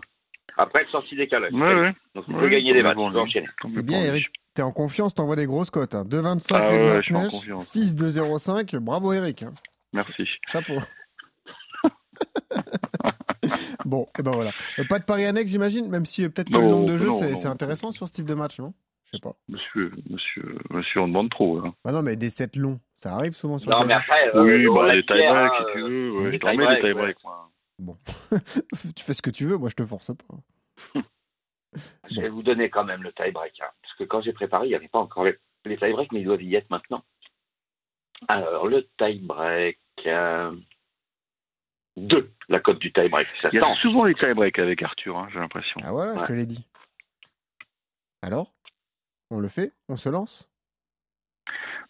Après 0.57 0.81
être 0.83 0.89
sorti 0.91 1.15
décalage. 1.15 1.51
Ouais, 1.53 1.75
ouais. 1.75 1.93
Donc 2.15 2.25
il 2.27 2.35
Ouais, 2.35 2.41
peut 2.41 2.49
gagner 2.49 2.73
des 2.73 2.83
matchs, 2.83 2.95
bon, 2.95 3.15
enchaîner. 3.15 3.47
C'est 3.73 3.85
bien, 3.85 4.01
Eric. 4.03 4.27
T'es 4.53 4.61
en 4.61 4.71
confiance, 4.71 5.13
t'envoies 5.13 5.35
des 5.35 5.45
grosses 5.47 5.69
cotes. 5.69 5.95
Hein. 5.95 6.05
2,25 6.05 6.47
Ah 6.51 6.69
ouais, 6.69 6.77
Rinderknecht, 6.77 7.01
je 7.01 7.01
suis 7.01 7.15
en 7.15 7.29
confiance. 7.29 7.69
fils 7.71 7.93
de 7.95 8.09
0,5. 8.09 8.77
Bravo, 8.79 9.11
Eric. 9.11 9.43
hein. 9.43 9.53
Merci. 9.91 10.27
Chapeau. 10.47 10.75
bon, 13.85 14.07
et 14.17 14.23
ben 14.23 14.31
voilà. 14.31 14.51
Euh, 14.79 14.83
Pas 14.89 14.99
de 14.99 15.03
pari 15.03 15.25
annexe, 15.25 15.51
j'imagine, 15.51 15.89
même 15.89 16.05
si 16.05 16.23
euh, 16.23 16.29
peut-être 16.29 16.49
que 16.49 16.57
le 16.57 16.67
nombre 16.67 16.87
de 16.87 16.97
jeux, 16.97 17.11
c'est 17.35 17.47
intéressant 17.47 17.91
sur 17.91 18.07
ce 18.07 18.13
type 18.13 18.25
de 18.25 18.33
match, 18.33 18.59
non? 18.59 18.73
Je 19.05 19.17
sais 19.17 19.21
pas. 19.21 19.35
Monsieur, 19.47 19.91
monsieur, 20.09 20.57
monsieur, 20.71 21.01
on 21.01 21.07
demande 21.07 21.29
trop. 21.29 21.59
Hein. 21.59 21.73
Bah 21.83 21.91
non, 21.91 22.01
mais 22.01 22.15
des 22.15 22.29
sets 22.29 22.49
longs, 22.55 22.79
ça 23.03 23.13
arrive 23.13 23.33
souvent 23.33 23.57
sur 23.57 23.69
Non, 23.71 23.81
le 23.81 23.87
mais 23.87 23.93
après, 23.93 24.29
euh, 24.35 24.43
oui, 24.43 24.67
on 24.67 24.75
bah, 24.75 24.87
l'a 24.87 24.95
les 24.95 25.03
tie-breaks, 25.05 25.51
si 25.67 25.73
tu 25.73 25.79
euh, 25.83 25.87
veux. 25.87 26.11
Ouais, 26.21 26.31
les 26.31 26.37
je 26.37 26.41
t'en 26.41 26.47
mets 26.47 26.53
tie-breaks, 26.57 26.81
des 26.81 26.87
tie-breaks. 26.89 27.17
moi. 27.79 27.97
tu 28.95 29.03
fais 29.03 29.13
ce 29.13 29.21
que 29.21 29.29
tu 29.29 29.45
veux, 29.45 29.57
moi 29.57 29.69
je 29.69 29.75
te 29.75 29.85
force 29.85 30.07
pas. 30.07 30.35
Je 32.15 32.21
vais 32.21 32.29
vous 32.29 32.43
donner 32.43 32.69
quand 32.69 32.83
même 32.83 33.03
le 33.03 33.11
tie-break. 33.13 33.59
hein, 33.61 33.69
parce 33.81 33.93
que 33.95 34.03
quand 34.05 34.21
j'ai 34.21 34.33
préparé, 34.33 34.67
il 34.67 34.69
n'y 34.69 34.75
avait 34.75 34.87
pas 34.87 34.99
encore 34.99 35.23
les, 35.25 35.37
les 35.65 35.75
tie-breaks, 35.75 36.11
mais 36.11 36.21
ils 36.21 36.25
doivent 36.25 36.41
y 36.43 36.55
être 36.55 36.69
maintenant. 36.69 37.03
Alors, 38.27 38.67
le 38.67 38.87
tie-break. 38.97 39.79
2, 41.97 42.31
la 42.49 42.59
cote 42.59 42.79
du 42.79 42.91
tie-break. 42.91 43.27
Ça 43.41 43.49
Il 43.51 43.55
y 43.55 43.59
a 43.59 43.61
tente. 43.61 43.77
souvent 43.77 44.03
les 44.05 44.15
tie-breaks 44.15 44.59
avec 44.59 44.81
Arthur, 44.83 45.17
hein, 45.17 45.27
j'ai 45.31 45.39
l'impression. 45.39 45.79
Ah 45.83 45.91
voilà, 45.91 46.15
je 46.15 46.19
Ouais. 46.21 46.27
te 46.27 46.33
l'ai 46.33 46.45
dit. 46.45 46.65
Alors 48.21 48.51
On 49.31 49.39
le 49.39 49.47
fait 49.47 49.71
On 49.89 49.97
se 49.97 50.09
lance? 50.09 50.49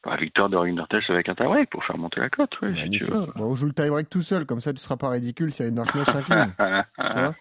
Bah, 0.04 0.16
victoire 0.18 0.50
de 0.50 0.58
Rindertesh 0.58 1.10
avec 1.10 1.28
un 1.30 1.36
tie-break 1.36 1.70
pour 1.72 1.84
faire 1.84 1.98
monter 1.98 2.20
la 2.20 2.30
cote, 2.30 2.56
oui, 2.62 2.80
si 2.84 2.90
tu 2.92 3.04
veux. 3.06 3.26
Bon, 3.36 3.52
on 3.52 3.56
joue 3.56 3.66
le 3.66 3.74
tie-break 3.74 4.10
tout 4.10 4.22
seul, 4.22 4.46
comme 4.46 4.62
ça 4.62 4.72
tu 4.74 4.80
seras 4.80 4.98
pas 4.98 5.10
ridicule 5.10 5.52
si 5.52 5.64
Rinderknecht 5.64 6.06
s'incline. 6.12 6.54
vois? 6.98 7.36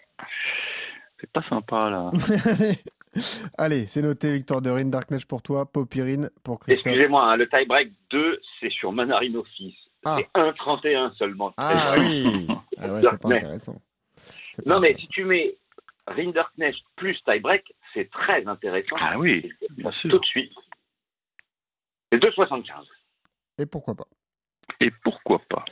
C'est 1.24 1.32
pas 1.32 1.48
sympa 1.48 1.88
là. 1.88 2.10
Allez, 3.58 3.86
c'est 3.86 4.02
noté, 4.02 4.32
victoire 4.34 4.60
de 4.60 4.68
Rinderknecht 4.68 5.26
pour 5.26 5.40
toi, 5.40 5.64
Popirine 5.64 6.28
pour 6.42 6.58
Christophe. 6.60 6.86
Excusez-moi, 6.86 7.24
hein, 7.24 7.36
le 7.36 7.48
tie-break 7.48 7.92
2, 8.10 8.40
c'est 8.60 8.70
sur 8.70 8.92
Manarino 8.92 9.42
6. 9.56 9.74
Ah. 10.04 10.16
C'est 10.18 10.28
1,31 10.38 11.14
seulement. 11.16 11.54
Ah 11.56 11.94
oui 11.98 12.46
Ah 12.78 12.92
ouais, 12.92 13.00
c'est 13.02 13.18
pas 13.20 13.28
Mais- 13.28 13.36
intéressant. 13.36 13.80
Pas 14.56 14.62
Non, 14.66 14.80
mais 14.80 14.94
si 14.98 15.08
tu 15.08 15.24
mets 15.24 15.56
Rinderknecht 16.06 16.84
plus 16.96 17.18
tie-break, 17.24 17.72
c'est 17.94 18.10
très 18.10 18.46
intéressant. 18.46 18.96
Ah 19.00 19.18
oui, 19.18 19.50
bien 19.70 19.92
sûr. 19.92 20.10
Tout 20.10 20.18
de 20.18 20.26
suite. 20.26 20.52
C'est 22.12 22.18
2,75. 22.18 22.64
Et 23.58 23.64
pourquoi 23.66 23.94
pas 23.94 24.08
Et 24.80 24.90
pourquoi 25.02 25.38
pas 25.48 25.64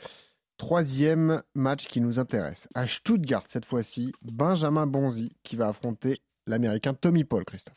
Troisième 0.65 1.43
match 1.55 1.87
qui 1.87 1.99
nous 1.99 2.19
intéresse. 2.19 2.69
À 2.73 2.87
Stuttgart, 2.87 3.43
cette 3.47 3.65
fois-ci, 3.65 4.13
Benjamin 4.21 4.87
Bonzi 4.87 5.35
qui 5.43 5.57
va 5.57 5.67
affronter 5.67 6.21
l'Américain 6.47 6.93
Tommy 6.93 7.25
Paul, 7.25 7.43
Christophe. 7.43 7.75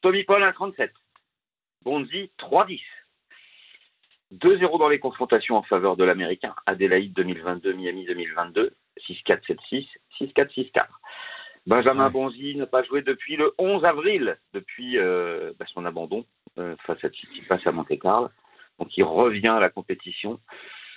Tommy 0.00 0.22
Paul 0.22 0.44
1,37. 0.44 0.90
Bonzi 1.82 2.30
3,10. 2.38 2.80
2-0 4.34 4.78
dans 4.78 4.88
les 4.88 5.00
confrontations 5.00 5.56
en 5.56 5.64
faveur 5.64 5.96
de 5.96 6.04
l'Américain. 6.04 6.54
Adélaïde 6.64 7.12
2022, 7.12 7.72
Miami 7.72 8.06
2022. 8.06 8.76
6-4, 9.08 9.58
7-6, 9.72 9.88
6-4, 10.20 10.54
6-4. 10.54 10.86
Benjamin 11.66 12.06
Ouais. 12.06 12.12
Bonzi 12.12 12.54
n'a 12.54 12.66
pas 12.66 12.84
joué 12.84 13.02
depuis 13.02 13.34
le 13.34 13.52
11 13.58 13.84
avril, 13.84 14.38
depuis 14.52 14.96
euh, 14.96 15.52
bah, 15.58 15.66
son 15.74 15.84
abandon 15.84 16.24
euh, 16.56 16.76
face 16.86 17.02
à 17.02 17.08
Tsitsipas 17.08 17.58
à 17.64 17.72
Monte-Carlo. 17.72 18.28
Donc 18.78 18.96
il 18.96 19.02
revient 19.02 19.48
à 19.48 19.58
la 19.58 19.70
compétition. 19.70 20.38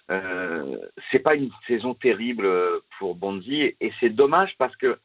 Euh, 0.10 0.78
c'est 1.12 1.20
pas 1.20 1.36
une 1.36 1.52
saison 1.68 1.94
terrible 1.94 2.46
euh, 2.46 2.80
pour 2.98 3.16
Bonzi 3.16 3.62
et, 3.62 3.78
et 3.82 3.92
c'est 4.00 4.10
dommage 4.10 4.56
parce 4.58 4.76
que 4.78 4.98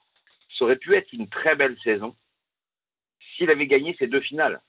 ça 0.56 0.64
aurait 0.64 0.76
pu 0.76 0.94
être 0.94 1.12
une 1.12 1.28
très 1.28 1.56
belle 1.56 1.76
saison 1.82 2.14
s'il 3.36 3.50
avait 3.50 3.66
gagné 3.66 3.96
ces 3.98 4.06
deux 4.06 4.20
finales, 4.20 4.60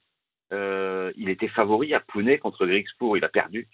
euh, 0.52 1.12
il 1.16 1.30
était 1.30 1.48
favori 1.48 1.94
à 1.94 2.00
Pune 2.00 2.38
contre 2.40 2.66
Grigspur, 2.66 3.18
il 3.18 3.24
a 3.24 3.30
perdu. 3.30 3.68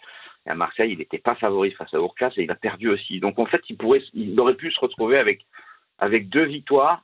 Et 0.46 0.50
à 0.50 0.56
Marseille, 0.56 0.92
il 0.94 1.00
n'était 1.00 1.20
pas 1.20 1.36
favori 1.36 1.72
face 1.72 1.94
à 1.94 1.98
Urcas 1.98 2.32
et 2.38 2.44
il 2.44 2.52
a 2.52 2.56
perdu 2.56 2.90
aussi. 2.90 3.20
Donc 3.20 3.40
en 3.40 3.46
fait, 3.46 3.62
il, 3.70 3.78
pourrait, 3.78 4.02
il 4.14 4.40
aurait 4.40 4.56
pu 4.56 4.72
se 4.72 4.80
retrouver 4.80 5.18
avec, 5.18 5.46
avec 5.98 6.30
deux 6.30 6.46
victoires 6.46 7.04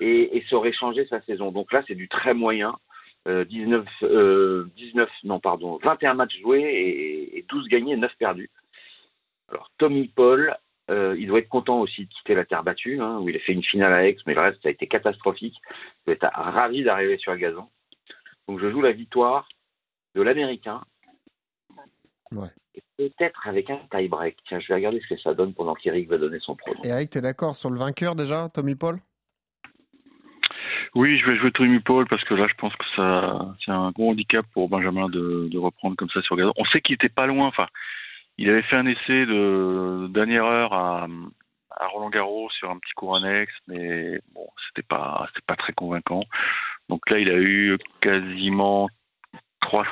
et, 0.00 0.36
et 0.36 0.44
ça 0.48 0.56
aurait 0.56 0.72
changé 0.72 1.06
sa 1.06 1.20
saison. 1.22 1.52
Donc 1.52 1.72
là, 1.72 1.82
c'est 1.86 1.94
du 1.94 2.08
très 2.08 2.34
moyen. 2.34 2.76
Euh, 3.28 3.44
19, 3.44 3.86
euh, 4.02 4.66
19, 4.76 5.08
non 5.22 5.38
pardon, 5.38 5.78
21 5.84 6.14
matchs 6.14 6.40
joués 6.40 6.62
et, 6.62 7.38
et 7.38 7.42
12 7.48 7.68
gagnés, 7.68 7.96
9 7.96 8.12
perdus. 8.18 8.50
Alors 9.52 9.70
Tommy 9.78 10.08
Paul, 10.08 10.56
euh, 10.90 11.14
il 11.18 11.28
doit 11.28 11.38
être 11.38 11.48
content 11.48 11.80
aussi 11.80 12.06
de 12.06 12.08
quitter 12.08 12.34
la 12.34 12.44
terre 12.44 12.64
battue, 12.64 13.00
hein, 13.00 13.18
où 13.18 13.28
il 13.28 13.36
a 13.36 13.40
fait 13.40 13.52
une 13.52 13.62
finale 13.62 13.92
à 13.92 14.06
Aix, 14.06 14.16
mais 14.26 14.34
le 14.34 14.40
reste 14.40 14.62
ça 14.62 14.68
a 14.68 14.72
été 14.72 14.86
catastrophique. 14.86 15.56
Il 15.66 16.06
doit 16.06 16.14
être 16.14 16.30
ravi 16.32 16.82
d'arriver 16.82 17.18
sur 17.18 17.32
le 17.32 17.38
gazon. 17.38 17.68
Donc 18.48 18.60
je 18.60 18.70
joue 18.70 18.80
la 18.80 18.92
victoire 18.92 19.48
de 20.14 20.22
l'Américain. 20.22 20.82
Ouais. 22.32 22.48
Et 22.74 23.10
peut-être 23.10 23.46
avec 23.46 23.68
un 23.68 23.80
tie-break. 23.90 24.38
Tiens, 24.46 24.58
je 24.58 24.68
vais 24.68 24.74
regarder 24.74 25.00
ce 25.00 25.14
que 25.14 25.20
ça 25.20 25.34
donne 25.34 25.52
pendant 25.52 25.74
qu'Eric 25.74 26.08
va 26.08 26.16
donner 26.16 26.38
son 26.40 26.56
pronom. 26.56 26.80
Eric, 26.82 27.10
t'es 27.10 27.20
d'accord 27.20 27.56
sur 27.56 27.68
le 27.68 27.78
vainqueur 27.78 28.14
déjà, 28.14 28.48
Tommy 28.48 28.74
Paul? 28.74 28.98
Oui, 30.94 31.18
je 31.18 31.26
vais 31.26 31.36
jouer 31.36 31.52
Tommy 31.52 31.80
Paul 31.80 32.06
parce 32.08 32.24
que 32.24 32.34
là, 32.34 32.46
je 32.48 32.54
pense 32.54 32.74
que 32.76 32.84
ça, 32.96 33.54
c'est 33.64 33.70
un 33.70 33.90
gros 33.90 34.10
handicap 34.10 34.46
pour 34.52 34.68
Benjamin 34.68 35.08
de, 35.08 35.48
de 35.50 35.58
reprendre 35.58 35.96
comme 35.96 36.10
ça 36.10 36.22
sur 36.22 36.36
gazon. 36.36 36.52
On 36.56 36.64
sait 36.66 36.80
qu'il 36.80 36.94
était 36.94 37.08
pas 37.08 37.26
loin. 37.26 37.46
Enfin, 37.46 37.66
il 38.38 38.48
avait 38.50 38.62
fait 38.62 38.76
un 38.76 38.86
essai 38.86 39.26
de 39.26 40.06
dernière 40.10 40.44
heure 40.44 40.72
à, 40.72 41.06
à 41.70 41.86
Roland 41.88 42.10
Garros 42.10 42.50
sur 42.50 42.70
un 42.70 42.78
petit 42.78 42.92
cours 42.94 43.16
annexe, 43.16 43.54
mais 43.68 44.20
bon, 44.34 44.46
c'était 44.68 44.86
pas, 44.86 45.26
c'était 45.28 45.46
pas 45.46 45.56
très 45.56 45.72
convaincant. 45.72 46.24
Donc 46.88 47.08
là, 47.10 47.18
il 47.18 47.30
a 47.30 47.38
eu 47.38 47.78
quasiment 48.00 48.88
trois 49.60 49.86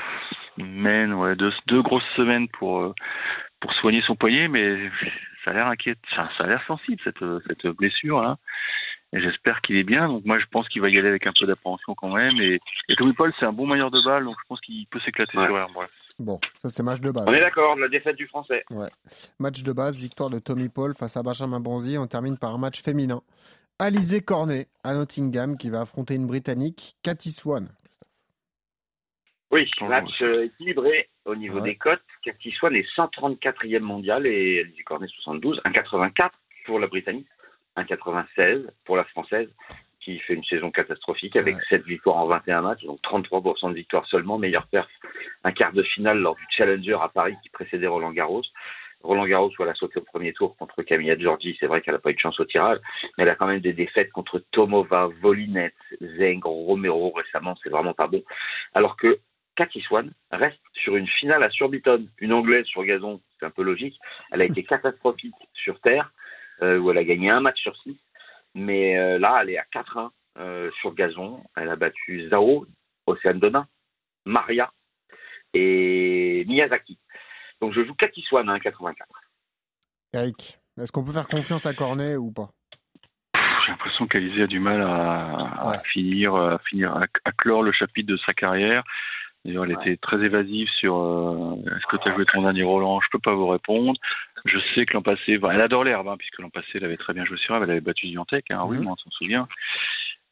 semaines, 0.56 1.14
ouais, 1.14 1.36
deux, 1.36 1.52
deux 1.66 1.82
grosses 1.82 2.08
semaines 2.16 2.48
pour 2.48 2.80
euh, 2.80 2.94
pour 3.60 3.72
soigner 3.74 4.00
son 4.02 4.16
poignet, 4.16 4.48
mais 4.48 4.90
ça 5.44 5.50
a 5.50 5.54
l'air 5.54 5.66
inquiète, 5.68 5.98
ça, 6.14 6.28
ça 6.36 6.44
a 6.44 6.46
l'air 6.46 6.62
sensible 6.66 7.00
cette 7.04 7.24
cette 7.46 7.66
blessure 7.68 8.20
là. 8.22 8.36
Et 9.12 9.20
j'espère 9.20 9.60
qu'il 9.60 9.76
est 9.76 9.82
bien. 9.84 10.06
Donc 10.08 10.24
moi, 10.24 10.38
je 10.38 10.46
pense 10.46 10.68
qu'il 10.68 10.80
va 10.82 10.88
y 10.88 10.96
aller 10.96 11.08
avec 11.08 11.26
un 11.26 11.32
peu 11.38 11.44
d'appréhension 11.44 11.94
quand 11.96 12.10
même. 12.14 12.40
Et, 12.40 12.60
et 12.88 12.94
Tommy 12.96 13.12
Paul, 13.12 13.32
c'est 13.40 13.44
un 13.44 13.52
bon 13.52 13.66
mailleur 13.66 13.90
de 13.90 14.00
balle, 14.04 14.24
donc 14.24 14.36
je 14.40 14.46
pense 14.48 14.60
qu'il 14.60 14.86
peut 14.86 15.00
s'éclater 15.00 15.36
Ouais. 15.36 15.46
sur 15.46 15.54
ouais. 15.76 15.86
Bon, 16.20 16.38
ça 16.62 16.68
c'est 16.68 16.82
match 16.82 17.00
de 17.00 17.10
base. 17.10 17.24
On 17.26 17.32
est 17.32 17.40
d'accord, 17.40 17.76
la 17.76 17.88
défaite 17.88 18.16
du 18.16 18.26
Français. 18.26 18.62
Match 19.38 19.62
de 19.62 19.72
base, 19.72 19.96
victoire 19.96 20.28
de 20.28 20.38
Tommy 20.38 20.68
Paul 20.68 20.94
face 20.94 21.16
à 21.16 21.22
Benjamin 21.22 21.60
Bonzi. 21.60 21.96
On 21.96 22.06
termine 22.06 22.36
par 22.36 22.54
un 22.54 22.58
match 22.58 22.82
féminin. 22.82 23.22
Alizé 23.78 24.20
Cornet 24.20 24.68
à 24.84 24.92
Nottingham 24.92 25.56
qui 25.56 25.70
va 25.70 25.80
affronter 25.80 26.14
une 26.16 26.26
Britannique, 26.26 26.94
Cathy 27.02 27.32
Swan. 27.32 27.70
Oui, 29.50 29.68
Oh, 29.80 29.86
match 29.86 30.10
euh, 30.20 30.44
équilibré 30.44 31.08
au 31.24 31.34
niveau 31.34 31.56
Ouais. 31.56 31.70
des 31.70 31.76
cotes. 31.76 32.02
Cathy 32.22 32.50
Swan 32.52 32.74
est 32.76 32.86
134e 32.94 33.80
mondial 33.80 34.26
et 34.26 34.60
Alizé 34.60 34.82
Cornet 34.82 35.08
72. 35.08 35.60
1,84 35.64 36.30
pour 36.66 36.78
la 36.78 36.86
Britannique, 36.86 37.26
1,96 37.78 38.66
pour 38.84 38.96
la 38.98 39.04
Française 39.04 39.48
qui 40.00 40.18
fait 40.20 40.34
une 40.34 40.44
saison 40.44 40.70
catastrophique 40.70 41.36
avec 41.36 41.56
Ouais. 41.56 41.62
7 41.68 41.84
victoires 41.84 42.16
en 42.16 42.26
21 42.26 42.62
matchs, 42.62 42.84
donc 42.84 43.00
33% 43.02 43.70
de 43.70 43.74
victoires 43.74 44.06
seulement, 44.06 44.38
meilleure 44.38 44.66
perf, 44.66 44.88
un 45.44 45.52
quart 45.52 45.72
de 45.72 45.82
finale 45.82 46.18
lors 46.18 46.34
du 46.34 46.44
Challenger 46.50 46.98
à 47.00 47.08
Paris 47.08 47.36
qui 47.42 47.50
précédait 47.50 47.86
Roland 47.86 48.12
Garros. 48.12 48.42
Roland 49.02 49.26
Garros, 49.26 49.50
où 49.58 49.62
elle 49.62 49.70
a 49.70 49.74
sauté 49.74 49.98
au 49.98 50.02
premier 50.02 50.32
tour 50.32 50.56
contre 50.56 50.82
Camilla 50.82 51.16
Giorgi, 51.18 51.56
c'est 51.58 51.66
vrai 51.66 51.80
qu'elle 51.80 51.94
n'a 51.94 52.00
pas 52.00 52.10
eu 52.10 52.14
de 52.14 52.18
chance 52.18 52.38
au 52.38 52.44
tirage, 52.44 52.78
mais 53.16 53.24
elle 53.24 53.30
a 53.30 53.34
quand 53.34 53.46
même 53.46 53.60
des 53.60 53.72
défaites 53.72 54.12
contre 54.12 54.42
Tomova, 54.50 55.08
Volinets, 55.20 55.72
Zeng, 56.18 56.40
Romero 56.44 57.10
récemment, 57.12 57.56
c'est 57.62 57.70
vraiment 57.70 57.94
pas 57.94 58.08
bon. 58.08 58.22
Alors 58.74 58.96
que 58.96 59.18
Cathy 59.56 59.80
Swan 59.80 60.12
reste 60.30 60.60
sur 60.74 60.96
une 60.96 61.06
finale 61.06 61.42
à 61.42 61.50
Surbiton, 61.50 62.06
une 62.18 62.32
anglaise 62.32 62.66
sur 62.66 62.84
gazon, 62.84 63.20
c'est 63.38 63.46
un 63.46 63.50
peu 63.50 63.62
logique. 63.62 63.98
Elle 64.32 64.42
a 64.42 64.44
été 64.44 64.62
catastrophique 64.64 65.34
sur 65.54 65.80
terre, 65.80 66.12
euh, 66.62 66.78
où 66.78 66.90
elle 66.90 66.98
a 66.98 67.04
gagné 67.04 67.30
un 67.30 67.40
match 67.40 67.60
sur 67.60 67.76
six, 67.78 67.96
mais 68.54 68.98
euh, 68.98 69.18
là, 69.18 69.40
elle 69.42 69.50
est 69.50 69.58
à 69.58 69.64
4-1 69.72 70.10
euh, 70.38 70.70
sur 70.80 70.94
gazon. 70.94 71.42
Elle 71.56 71.68
a 71.70 71.76
battu 71.76 72.28
Zhao, 72.28 72.66
Océane 73.06 73.38
Donna, 73.40 73.66
Maria 74.24 74.70
et 75.54 76.44
Miyazaki. 76.46 76.98
Donc 77.60 77.72
je 77.74 77.84
joue 77.84 77.94
Cathy 77.94 78.22
Swan 78.22 78.48
à 78.48 78.56
1,84. 78.58 78.94
Eric, 80.12 80.58
est-ce 80.80 80.92
qu'on 80.92 81.04
peut 81.04 81.12
faire 81.12 81.28
confiance 81.28 81.66
à 81.66 81.74
Cornet 81.74 82.16
ou 82.16 82.32
pas? 82.32 82.50
J'ai 83.34 83.72
l'impression 83.72 84.06
qu'Alizé 84.06 84.42
a 84.42 84.46
du 84.46 84.58
mal 84.58 84.80
à, 84.82 85.60
à 85.60 85.70
Ouais. 85.70 85.78
finir, 85.92 86.34
à 86.34 86.58
finir, 86.60 86.96
à, 86.96 87.04
à 87.24 87.32
clore 87.32 87.62
le 87.62 87.72
chapitre 87.72 88.08
de 88.10 88.16
sa 88.18 88.32
carrière. 88.32 88.82
D'ailleurs, 89.44 89.64
elle 89.64 89.76
Ouais. 89.76 89.82
était 89.82 89.96
très 89.96 90.22
évasive 90.22 90.68
sur 90.68 90.96
euh, 90.98 91.54
est-ce 91.76 91.86
que 91.86 91.96
tu 91.96 92.08
as 92.08 92.14
joué 92.14 92.26
ton 92.26 92.42
dernier 92.42 92.62
Roland? 92.62 93.00
Je 93.00 93.08
peux 93.10 93.18
pas 93.18 93.32
vous 93.34 93.46
répondre. 93.48 93.98
Je 94.44 94.58
sais 94.74 94.84
que 94.86 94.92
l'an 94.94 95.02
passé, 95.02 95.38
elle 95.42 95.60
adore 95.60 95.84
l'herbe, 95.84 96.08
hein, 96.08 96.16
puisque 96.18 96.38
l'an 96.40 96.50
passé, 96.50 96.68
elle 96.74 96.84
avait 96.84 96.96
très 96.98 97.14
bien 97.14 97.24
joué 97.24 97.38
sur 97.38 97.54
herbe, 97.54 97.64
elle 97.64 97.70
avait 97.70 97.80
battu 97.80 98.06
Zviantec, 98.08 98.50
hein, 98.50 98.64
oui, 98.66 98.76
Mhm. 98.78 98.84
moi, 98.84 98.92
on 98.92 98.96
s'en 98.96 99.10
souvient. 99.10 99.48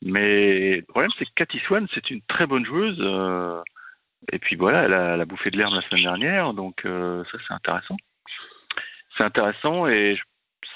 Mais 0.03 0.77
le 0.77 0.83
problème, 0.83 1.11
c'est 1.19 1.25
que 1.25 1.31
Cathy 1.35 1.59
Swan, 1.61 1.87
c'est 1.95 2.11
une 2.11 2.21
très 2.23 2.47
bonne 2.47 2.65
joueuse. 2.65 2.99
euh, 3.01 3.61
et 4.33 4.39
puis 4.39 4.57
voilà, 4.57 4.83
elle 4.85 4.93
a, 4.95 5.15
elle 5.15 5.21
a 5.21 5.25
bouffé 5.25 5.51
de 5.51 5.57
l'herbe 5.57 5.75
la 5.75 5.81
semaine 5.83 6.03
dernière, 6.03 6.53
donc 6.53 6.85
euh, 6.85 7.25
ça, 7.31 7.39
c'est 7.47 7.55
intéressant. 7.55 7.97
C'est 9.17 9.25
intéressant 9.25 9.87
et 9.87 10.17
je- 10.17 10.23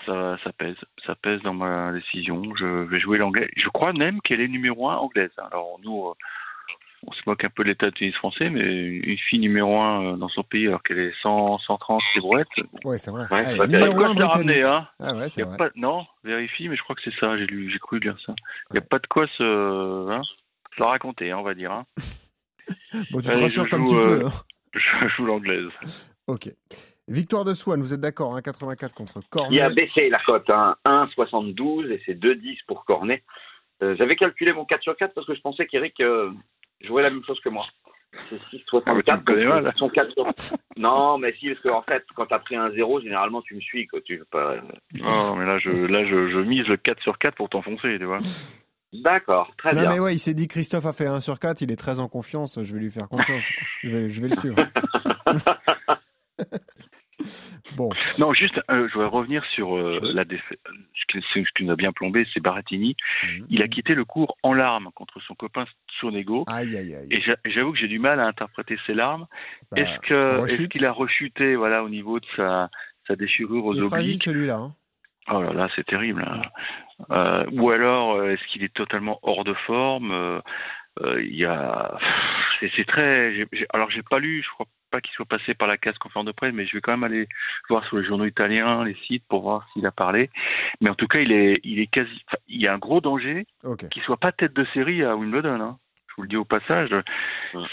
ça, 0.06 0.38
ça 0.42 0.52
pèse. 0.52 0.76
Ça 1.06 1.14
pèse 1.16 1.40
dans 1.42 1.54
ma 1.54 1.92
décision. 1.92 2.54
Je 2.56 2.66
vais 2.84 2.98
jouer 3.00 3.18
l'anglais. 3.18 3.50
Je 3.56 3.68
crois 3.68 3.92
même 3.92 4.20
qu'elle 4.22 4.40
est 4.40 4.48
numéro 4.48 4.88
un 4.88 4.96
anglaise. 4.96 5.30
Alors 5.38 5.78
nous, 5.84 6.12
on 7.06 7.12
se 7.12 7.20
moque 7.26 7.44
un 7.44 7.50
peu 7.50 7.64
de 7.64 7.68
l'état 7.68 7.86
de 7.86 7.94
tennis 7.96 8.14
français, 8.16 8.48
mais 8.50 8.60
une 8.62 9.18
fille 9.18 9.38
numéro 9.40 9.78
un 9.80 10.04
euh, 10.12 10.16
dans 10.16 10.28
son 10.28 10.42
pays 10.42 10.68
alors 10.68 10.82
qu'elle 10.82 10.98
est 10.98 11.12
100, 11.22 11.58
130 11.58 12.00
les 12.14 12.20
brouettes, 12.20 12.46
Ouais, 12.84 12.98
c'est 12.98 13.10
vrai. 13.10 13.26
Ouais, 13.30 13.44
Allez, 13.44 13.56
ça 13.56 13.64
il 13.66 13.72
y 13.72 13.76
a 13.76 13.78
numéro 13.80 13.94
pas 14.00 14.08
un 14.08 14.14
de 14.14 14.14
quoi 14.14 14.14
se 14.14 14.18
la 14.20 14.26
britannique. 14.38 14.64
ramener, 14.64 14.64
hein. 14.64 14.88
Ah 15.00 15.14
ouais, 15.16 15.28
c'est 15.28 15.42
vrai. 15.42 15.56
pas, 15.56 15.70
non, 15.74 16.06
vérifie, 16.24 16.68
mais 16.68 16.76
je 16.76 16.82
crois 16.82 16.94
que 16.96 17.02
c'est 17.04 17.14
ça. 17.18 17.36
J'ai 17.38 17.46
lu, 17.46 17.70
j'ai 17.70 17.78
cru 17.78 17.98
lire 17.98 18.16
ça. 18.24 18.34
Il 18.70 18.74
n'y 18.74 18.78
a 18.78 18.82
pas 18.82 18.98
de 19.00 19.06
quoi 19.08 19.26
se, 19.36 20.10
hein, 20.10 20.22
se 20.76 20.80
la 20.82 20.88
raconter, 20.88 21.30
hein, 21.32 21.38
on 21.38 21.42
va 21.42 21.54
dire. 21.54 21.72
Hein. 21.72 21.86
Bon, 23.10 23.20
tu 23.20 23.26
te 23.28 23.32
rassures 23.32 23.64
je 23.64 23.70
comme 23.70 23.86
joue, 23.86 24.00
tu 24.00 24.08
euh, 24.08 24.18
peux. 24.20 24.26
hein. 24.26 24.30
Je 24.74 25.08
joue 25.08 25.26
l'anglaise. 25.26 25.68
Ok. 26.28 26.48
Victoire 27.08 27.44
de 27.44 27.52
Swan, 27.52 27.80
vous 27.82 27.92
êtes 27.92 28.00
d'accord, 28.00 28.38
1,84 28.38 28.92
contre 28.94 29.18
Il 29.50 29.60
a 29.60 29.64
Cornet. 29.68 29.74
baissé 29.74 30.08
la 30.08 30.18
cote, 30.20 30.48
hein, 30.48 30.76
1,72 30.86 31.90
et 31.90 32.00
c'est 32.06 32.14
2,10 32.14 32.58
pour 32.66 32.84
Cornet. 32.84 33.22
Euh, 33.82 33.96
J'avais 33.98 34.16
calculé 34.16 34.52
mon 34.52 34.64
4 34.64 34.82
sur 34.82 34.96
4 34.96 35.12
parce 35.12 35.26
que 35.26 35.34
je 35.34 35.40
pensais 35.40 35.66
qu'Eric 35.66 36.00
euh, 36.00 36.30
jouait 36.84 37.02
la 37.02 37.10
même 37.10 37.24
chose 37.24 37.40
que 37.40 37.48
moi. 37.48 37.66
C'est 38.28 38.36
Ah, 38.84 38.94
mais 38.94 39.02
tu 39.02 39.10
me 39.12 39.16
6,64. 39.16 39.24
connais 39.24 39.44
donc 39.44 39.62
mal. 39.62 39.72
son 39.76 39.88
4 39.88 40.12
sur- 40.12 40.26
Non, 40.76 41.16
mais 41.16 41.32
si, 41.40 41.48
parce 41.48 41.60
qu'en 41.62 41.82
fait, 41.82 42.04
quand 42.14 42.26
tu 42.26 42.34
as 42.34 42.38
pris 42.40 42.56
un 42.56 42.70
0, 42.70 43.00
généralement 43.00 43.40
tu 43.40 43.54
me 43.54 43.60
suis. 43.60 43.86
Quoi. 43.86 44.00
Tu 44.02 44.18
veux 44.18 44.26
pas... 44.26 44.56
Non, 44.92 45.34
mais 45.36 45.46
là, 45.46 45.58
je, 45.58 45.70
là, 45.70 46.04
je, 46.04 46.28
je 46.30 46.38
mise 46.38 46.66
le 46.68 46.76
4 46.76 47.00
sur 47.02 47.18
4 47.18 47.34
pour 47.36 47.48
t'enfoncer, 47.48 47.96
tu 47.98 48.04
vois. 48.04 48.18
D'accord, 48.92 49.50
très 49.56 49.72
Non, 49.72 49.80
bien. 49.80 49.90
mais 49.90 50.00
ouais, 50.00 50.14
il 50.14 50.18
s'est 50.18 50.34
dit 50.34 50.46
Christophe 50.48 50.84
a 50.84 50.92
fait 50.92 51.06
1 51.06 51.20
sur 51.20 51.38
4, 51.38 51.62
il 51.62 51.72
est 51.72 51.76
très 51.76 52.00
en 52.00 52.08
confiance, 52.08 52.62
je 52.62 52.74
vais 52.74 52.80
lui 52.80 52.90
faire 52.90 53.08
confiance. 53.08 53.42
je, 53.82 53.88
vais, 53.88 54.10
je 54.10 54.20
vais 54.20 54.28
le 54.28 54.36
suivre. 54.36 54.56
bon, 57.76 57.90
Non, 58.18 58.32
juste, 58.34 58.58
euh, 58.70 58.88
je 58.88 58.92
voudrais 58.94 59.08
revenir 59.08 59.44
sur 59.54 59.76
euh, 59.76 59.98
la 60.02 60.24
défaite. 60.24 60.60
Ce 61.12 61.38
qui, 61.54 61.64
nous 61.64 61.72
a 61.72 61.76
bien 61.76 61.92
plombé, 61.92 62.26
c'est 62.32 62.40
Baratini. 62.40 62.96
Mhm. 63.24 63.46
Il 63.50 63.62
a 63.62 63.68
quitté 63.68 63.94
le 63.94 64.04
cours 64.04 64.36
en 64.42 64.54
larmes 64.54 64.90
contre 64.94 65.20
son 65.20 65.34
copain 65.34 65.64
Sonego. 66.00 66.44
aïe 66.48 66.76
aïe 66.76 66.94
aïe. 66.94 67.06
Et 67.10 67.20
j'a- 67.20 67.36
j'avoue 67.44 67.72
que 67.72 67.78
j'ai 67.78 67.88
du 67.88 67.98
mal 67.98 68.20
à 68.20 68.26
interpréter 68.26 68.78
ces 68.86 68.94
larmes. 68.94 69.26
Bah, 69.70 69.80
est-ce 70.46 70.62
qu'il 70.68 70.84
a 70.86 70.92
rechuté 70.92 71.54
voilà 71.56 71.82
au 71.84 71.88
niveau 71.88 72.20
de 72.20 72.26
sa 72.36 72.70
sa 73.06 73.16
déchirure 73.16 73.64
aux 73.64 73.74
obliques 73.80 74.22
celui-là. 74.24 74.56
hein. 74.56 74.74
Oh 75.30 75.40
là 75.42 75.52
là, 75.52 75.68
c'est 75.76 75.84
terrible. 75.86 76.24
hein. 76.26 76.42
Euh, 77.10 77.46
ou 77.52 77.70
alors 77.70 78.14
euh, 78.14 78.32
est-ce 78.32 78.44
qu'il 78.48 78.62
est 78.64 78.72
totalement 78.74 79.18
hors 79.22 79.44
de 79.44 79.54
forme? 79.54 80.10
Euh, 80.12 80.40
euh, 81.00 81.22
y 81.24 81.44
a 81.44 81.98
c'est 82.76 82.86
très. 82.86 83.34
alors 83.72 83.90
j'ai 83.90 84.02
pas 84.02 84.18
lu, 84.18 84.42
je 84.42 84.48
crois 84.50 84.66
pas 84.92 85.00
qu'il 85.00 85.12
soit 85.14 85.24
passé 85.26 85.54
par 85.54 85.66
la 85.66 85.76
case 85.78 85.98
conférence 85.98 86.26
de 86.26 86.32
presse, 86.32 86.52
mais 86.54 86.66
je 86.66 86.76
vais 86.76 86.80
quand 86.80 86.92
même 86.92 87.02
aller 87.04 87.26
voir 87.68 87.84
sur 87.86 87.96
les 87.98 88.04
journaux 88.04 88.26
italiens, 88.26 88.84
les 88.84 88.94
sites 89.06 89.24
pour 89.28 89.42
voir 89.42 89.66
s'il 89.72 89.84
a 89.86 89.90
parlé. 89.90 90.30
Mais 90.80 90.90
en 90.90 90.94
tout 90.94 91.08
cas, 91.08 91.18
il 91.20 91.32
est 91.32 91.58
il 91.64 91.80
est 91.80 91.86
quasi. 91.88 92.22
il 92.48 92.60
y 92.60 92.68
a 92.68 92.74
un 92.74 92.78
gros 92.78 93.00
danger 93.00 93.46
Ok. 93.64 93.88
qu'il 93.88 94.02
soit 94.02 94.18
pas 94.18 94.30
tête 94.32 94.52
de 94.52 94.64
série 94.74 95.02
à 95.02 95.16
Wimbledon. 95.16 95.60
Hein. 95.60 95.78
Je 96.08 96.14
vous 96.18 96.22
le 96.24 96.28
dis 96.28 96.36
au 96.36 96.44
passage, 96.44 96.90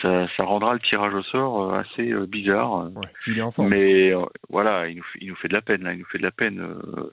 ça, 0.02 0.28
ça 0.38 0.44
rendra 0.46 0.74
le 0.74 0.80
tirage 0.80 1.14
au 1.14 1.24
sort 1.24 1.62
euh, 1.74 1.80
assez 1.82 2.10
euh, 2.14 2.26
bizarre. 2.26 2.86
Ouais, 2.96 3.06
s'il 3.14 3.38
est 3.38 3.42
en 3.42 3.52
forme. 3.52 3.68
Mais 3.68 4.14
euh, 4.14 4.24
voilà, 4.50 4.88
il 4.88 4.96
nous, 4.96 5.04
fait, 5.04 5.20
il 5.22 5.28
nous 5.28 5.36
fait 5.36 5.50
de 5.50 5.54
la 5.54 5.62
peine, 5.62 5.84
là, 5.84 5.92
il 5.92 6.00
nous 6.00 6.06
fait 6.06 6.20
de 6.20 6.24
la 6.24 6.32
peine. 6.32 6.62
euh. 6.62 7.12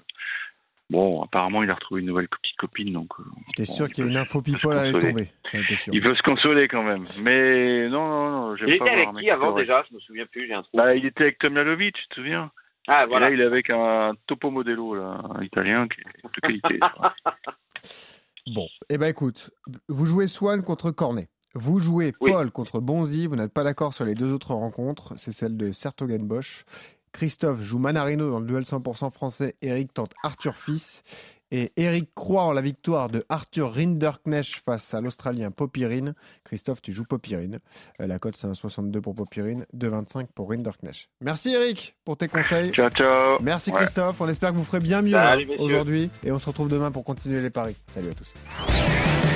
Bon, 0.88 1.20
apparemment, 1.22 1.62
il 1.64 1.70
a 1.70 1.74
retrouvé 1.74 2.00
une 2.00 2.06
nouvelle 2.06 2.28
petite 2.28 2.56
copine, 2.58 2.92
donc 2.92 3.08
euh, 3.18 3.24
J'étais 3.48 3.68
bon, 3.70 3.74
sûr 3.76 3.86
il 3.88 3.92
qu'il 3.92 4.04
y 4.04 4.06
a 4.06 4.06
peut 4.06 4.10
une 4.10 4.14
se- 4.16 4.20
info 4.20 4.38
il 4.38 4.42
peut 4.44 4.50
se 4.52 4.56
people 4.56 4.76
consoler. 4.76 5.08
tomber. 5.08 5.32
Il 5.92 6.00
veut 6.02 6.14
se 6.14 6.22
consoler 6.22 6.68
quand 6.68 6.82
même. 6.84 7.02
Mais 7.22 7.88
non, 7.88 8.06
non, 8.08 8.30
non, 8.50 8.56
Il 8.56 8.78
pas 8.78 8.84
était 8.84 8.90
avec 8.94 9.08
qui 9.18 9.30
avant 9.30 9.52
déjà? 9.56 9.84
Je 9.90 9.94
me 9.94 10.00
souviens 10.00 10.26
plus, 10.26 10.46
j'ai 10.46 10.54
un 10.54 10.62
trou. 10.62 10.76
bah, 10.76 10.94
Il 10.94 11.04
était 11.04 11.24
avec 11.24 11.38
Tom 11.38 11.54
Lalovic, 11.54 11.96
tu 11.96 12.08
te 12.08 12.14
souviens? 12.14 12.50
Ah, 12.86 13.02
Et 13.04 13.08
voilà. 13.08 13.28
là, 13.28 13.34
il 13.34 13.40
est 13.40 13.44
avec 13.44 13.68
un 13.70 14.12
Topo 14.28 14.50
Modelo, 14.52 14.94
là, 14.94 15.20
un 15.34 15.42
italien 15.42 15.88
qui 15.88 16.00
est 16.02 16.04
de 16.04 16.40
qualité. 16.40 16.78
Bon, 18.54 18.68
eh 18.88 18.96
ben 18.96 19.08
écoute, 19.08 19.50
vous 19.88 20.06
jouez 20.06 20.28
Swan 20.28 20.62
contre 20.62 20.92
Cornet. 20.92 21.28
Vous 21.54 21.80
jouez 21.80 22.12
Oui. 22.20 22.30
Paul 22.30 22.52
contre 22.52 22.78
Bonzi, 22.80 23.26
vous 23.26 23.34
n'êtes 23.34 23.52
pas 23.52 23.64
d'accord 23.64 23.92
sur 23.92 24.04
les 24.04 24.14
deux 24.14 24.32
autres 24.32 24.54
rencontres, 24.54 25.14
c'est 25.16 25.32
celle 25.32 25.56
de 25.56 25.72
Sertogenbosch. 25.72 26.64
Christophe 27.16 27.62
joue 27.62 27.78
Manarino 27.78 28.30
dans 28.30 28.40
le 28.40 28.46
duel 28.46 28.64
100% 28.64 29.10
français, 29.10 29.56
Eric 29.62 29.94
tente 29.94 30.12
Arthur 30.22 30.54
Fils. 30.54 31.02
Et 31.50 31.72
Eric 31.78 32.10
croit 32.14 32.42
en 32.42 32.52
la 32.52 32.60
victoire 32.60 33.08
de 33.08 33.24
Arthur 33.30 33.72
Rinderknecht 33.72 34.62
face 34.66 34.92
à 34.92 35.00
l'Australien 35.00 35.50
Popirine. 35.50 36.14
Christophe, 36.44 36.82
tu 36.82 36.92
joues 36.92 37.04
Popirine. 37.04 37.60
Euh, 38.02 38.06
la 38.06 38.18
cote, 38.18 38.36
c'est 38.36 38.48
un 38.48 38.52
62 38.52 39.00
pour 39.00 39.14
Popirine, 39.14 39.64
2,25 39.74 40.26
pour 40.34 40.50
Rinderknecht. 40.50 41.08
Merci 41.22 41.54
Eric 41.54 41.96
pour 42.04 42.18
tes 42.18 42.28
conseils. 42.28 42.72
Ciao, 42.72 42.90
ciao. 42.90 43.38
Merci 43.40 43.70
Ouais. 43.70 43.78
Christophe, 43.78 44.20
on 44.20 44.28
espère 44.28 44.52
que 44.52 44.58
vous 44.58 44.64
ferez 44.64 44.80
bien 44.80 45.00
mieux 45.00 45.16
hein, 45.16 45.38
aujourd'hui. 45.58 46.10
Et 46.22 46.30
on 46.32 46.38
se 46.38 46.46
retrouve 46.46 46.68
demain 46.68 46.90
pour 46.90 47.04
continuer 47.04 47.40
les 47.40 47.50
paris. 47.50 47.76
Salut 47.94 48.10
à 48.10 48.14
tous. 48.14 49.35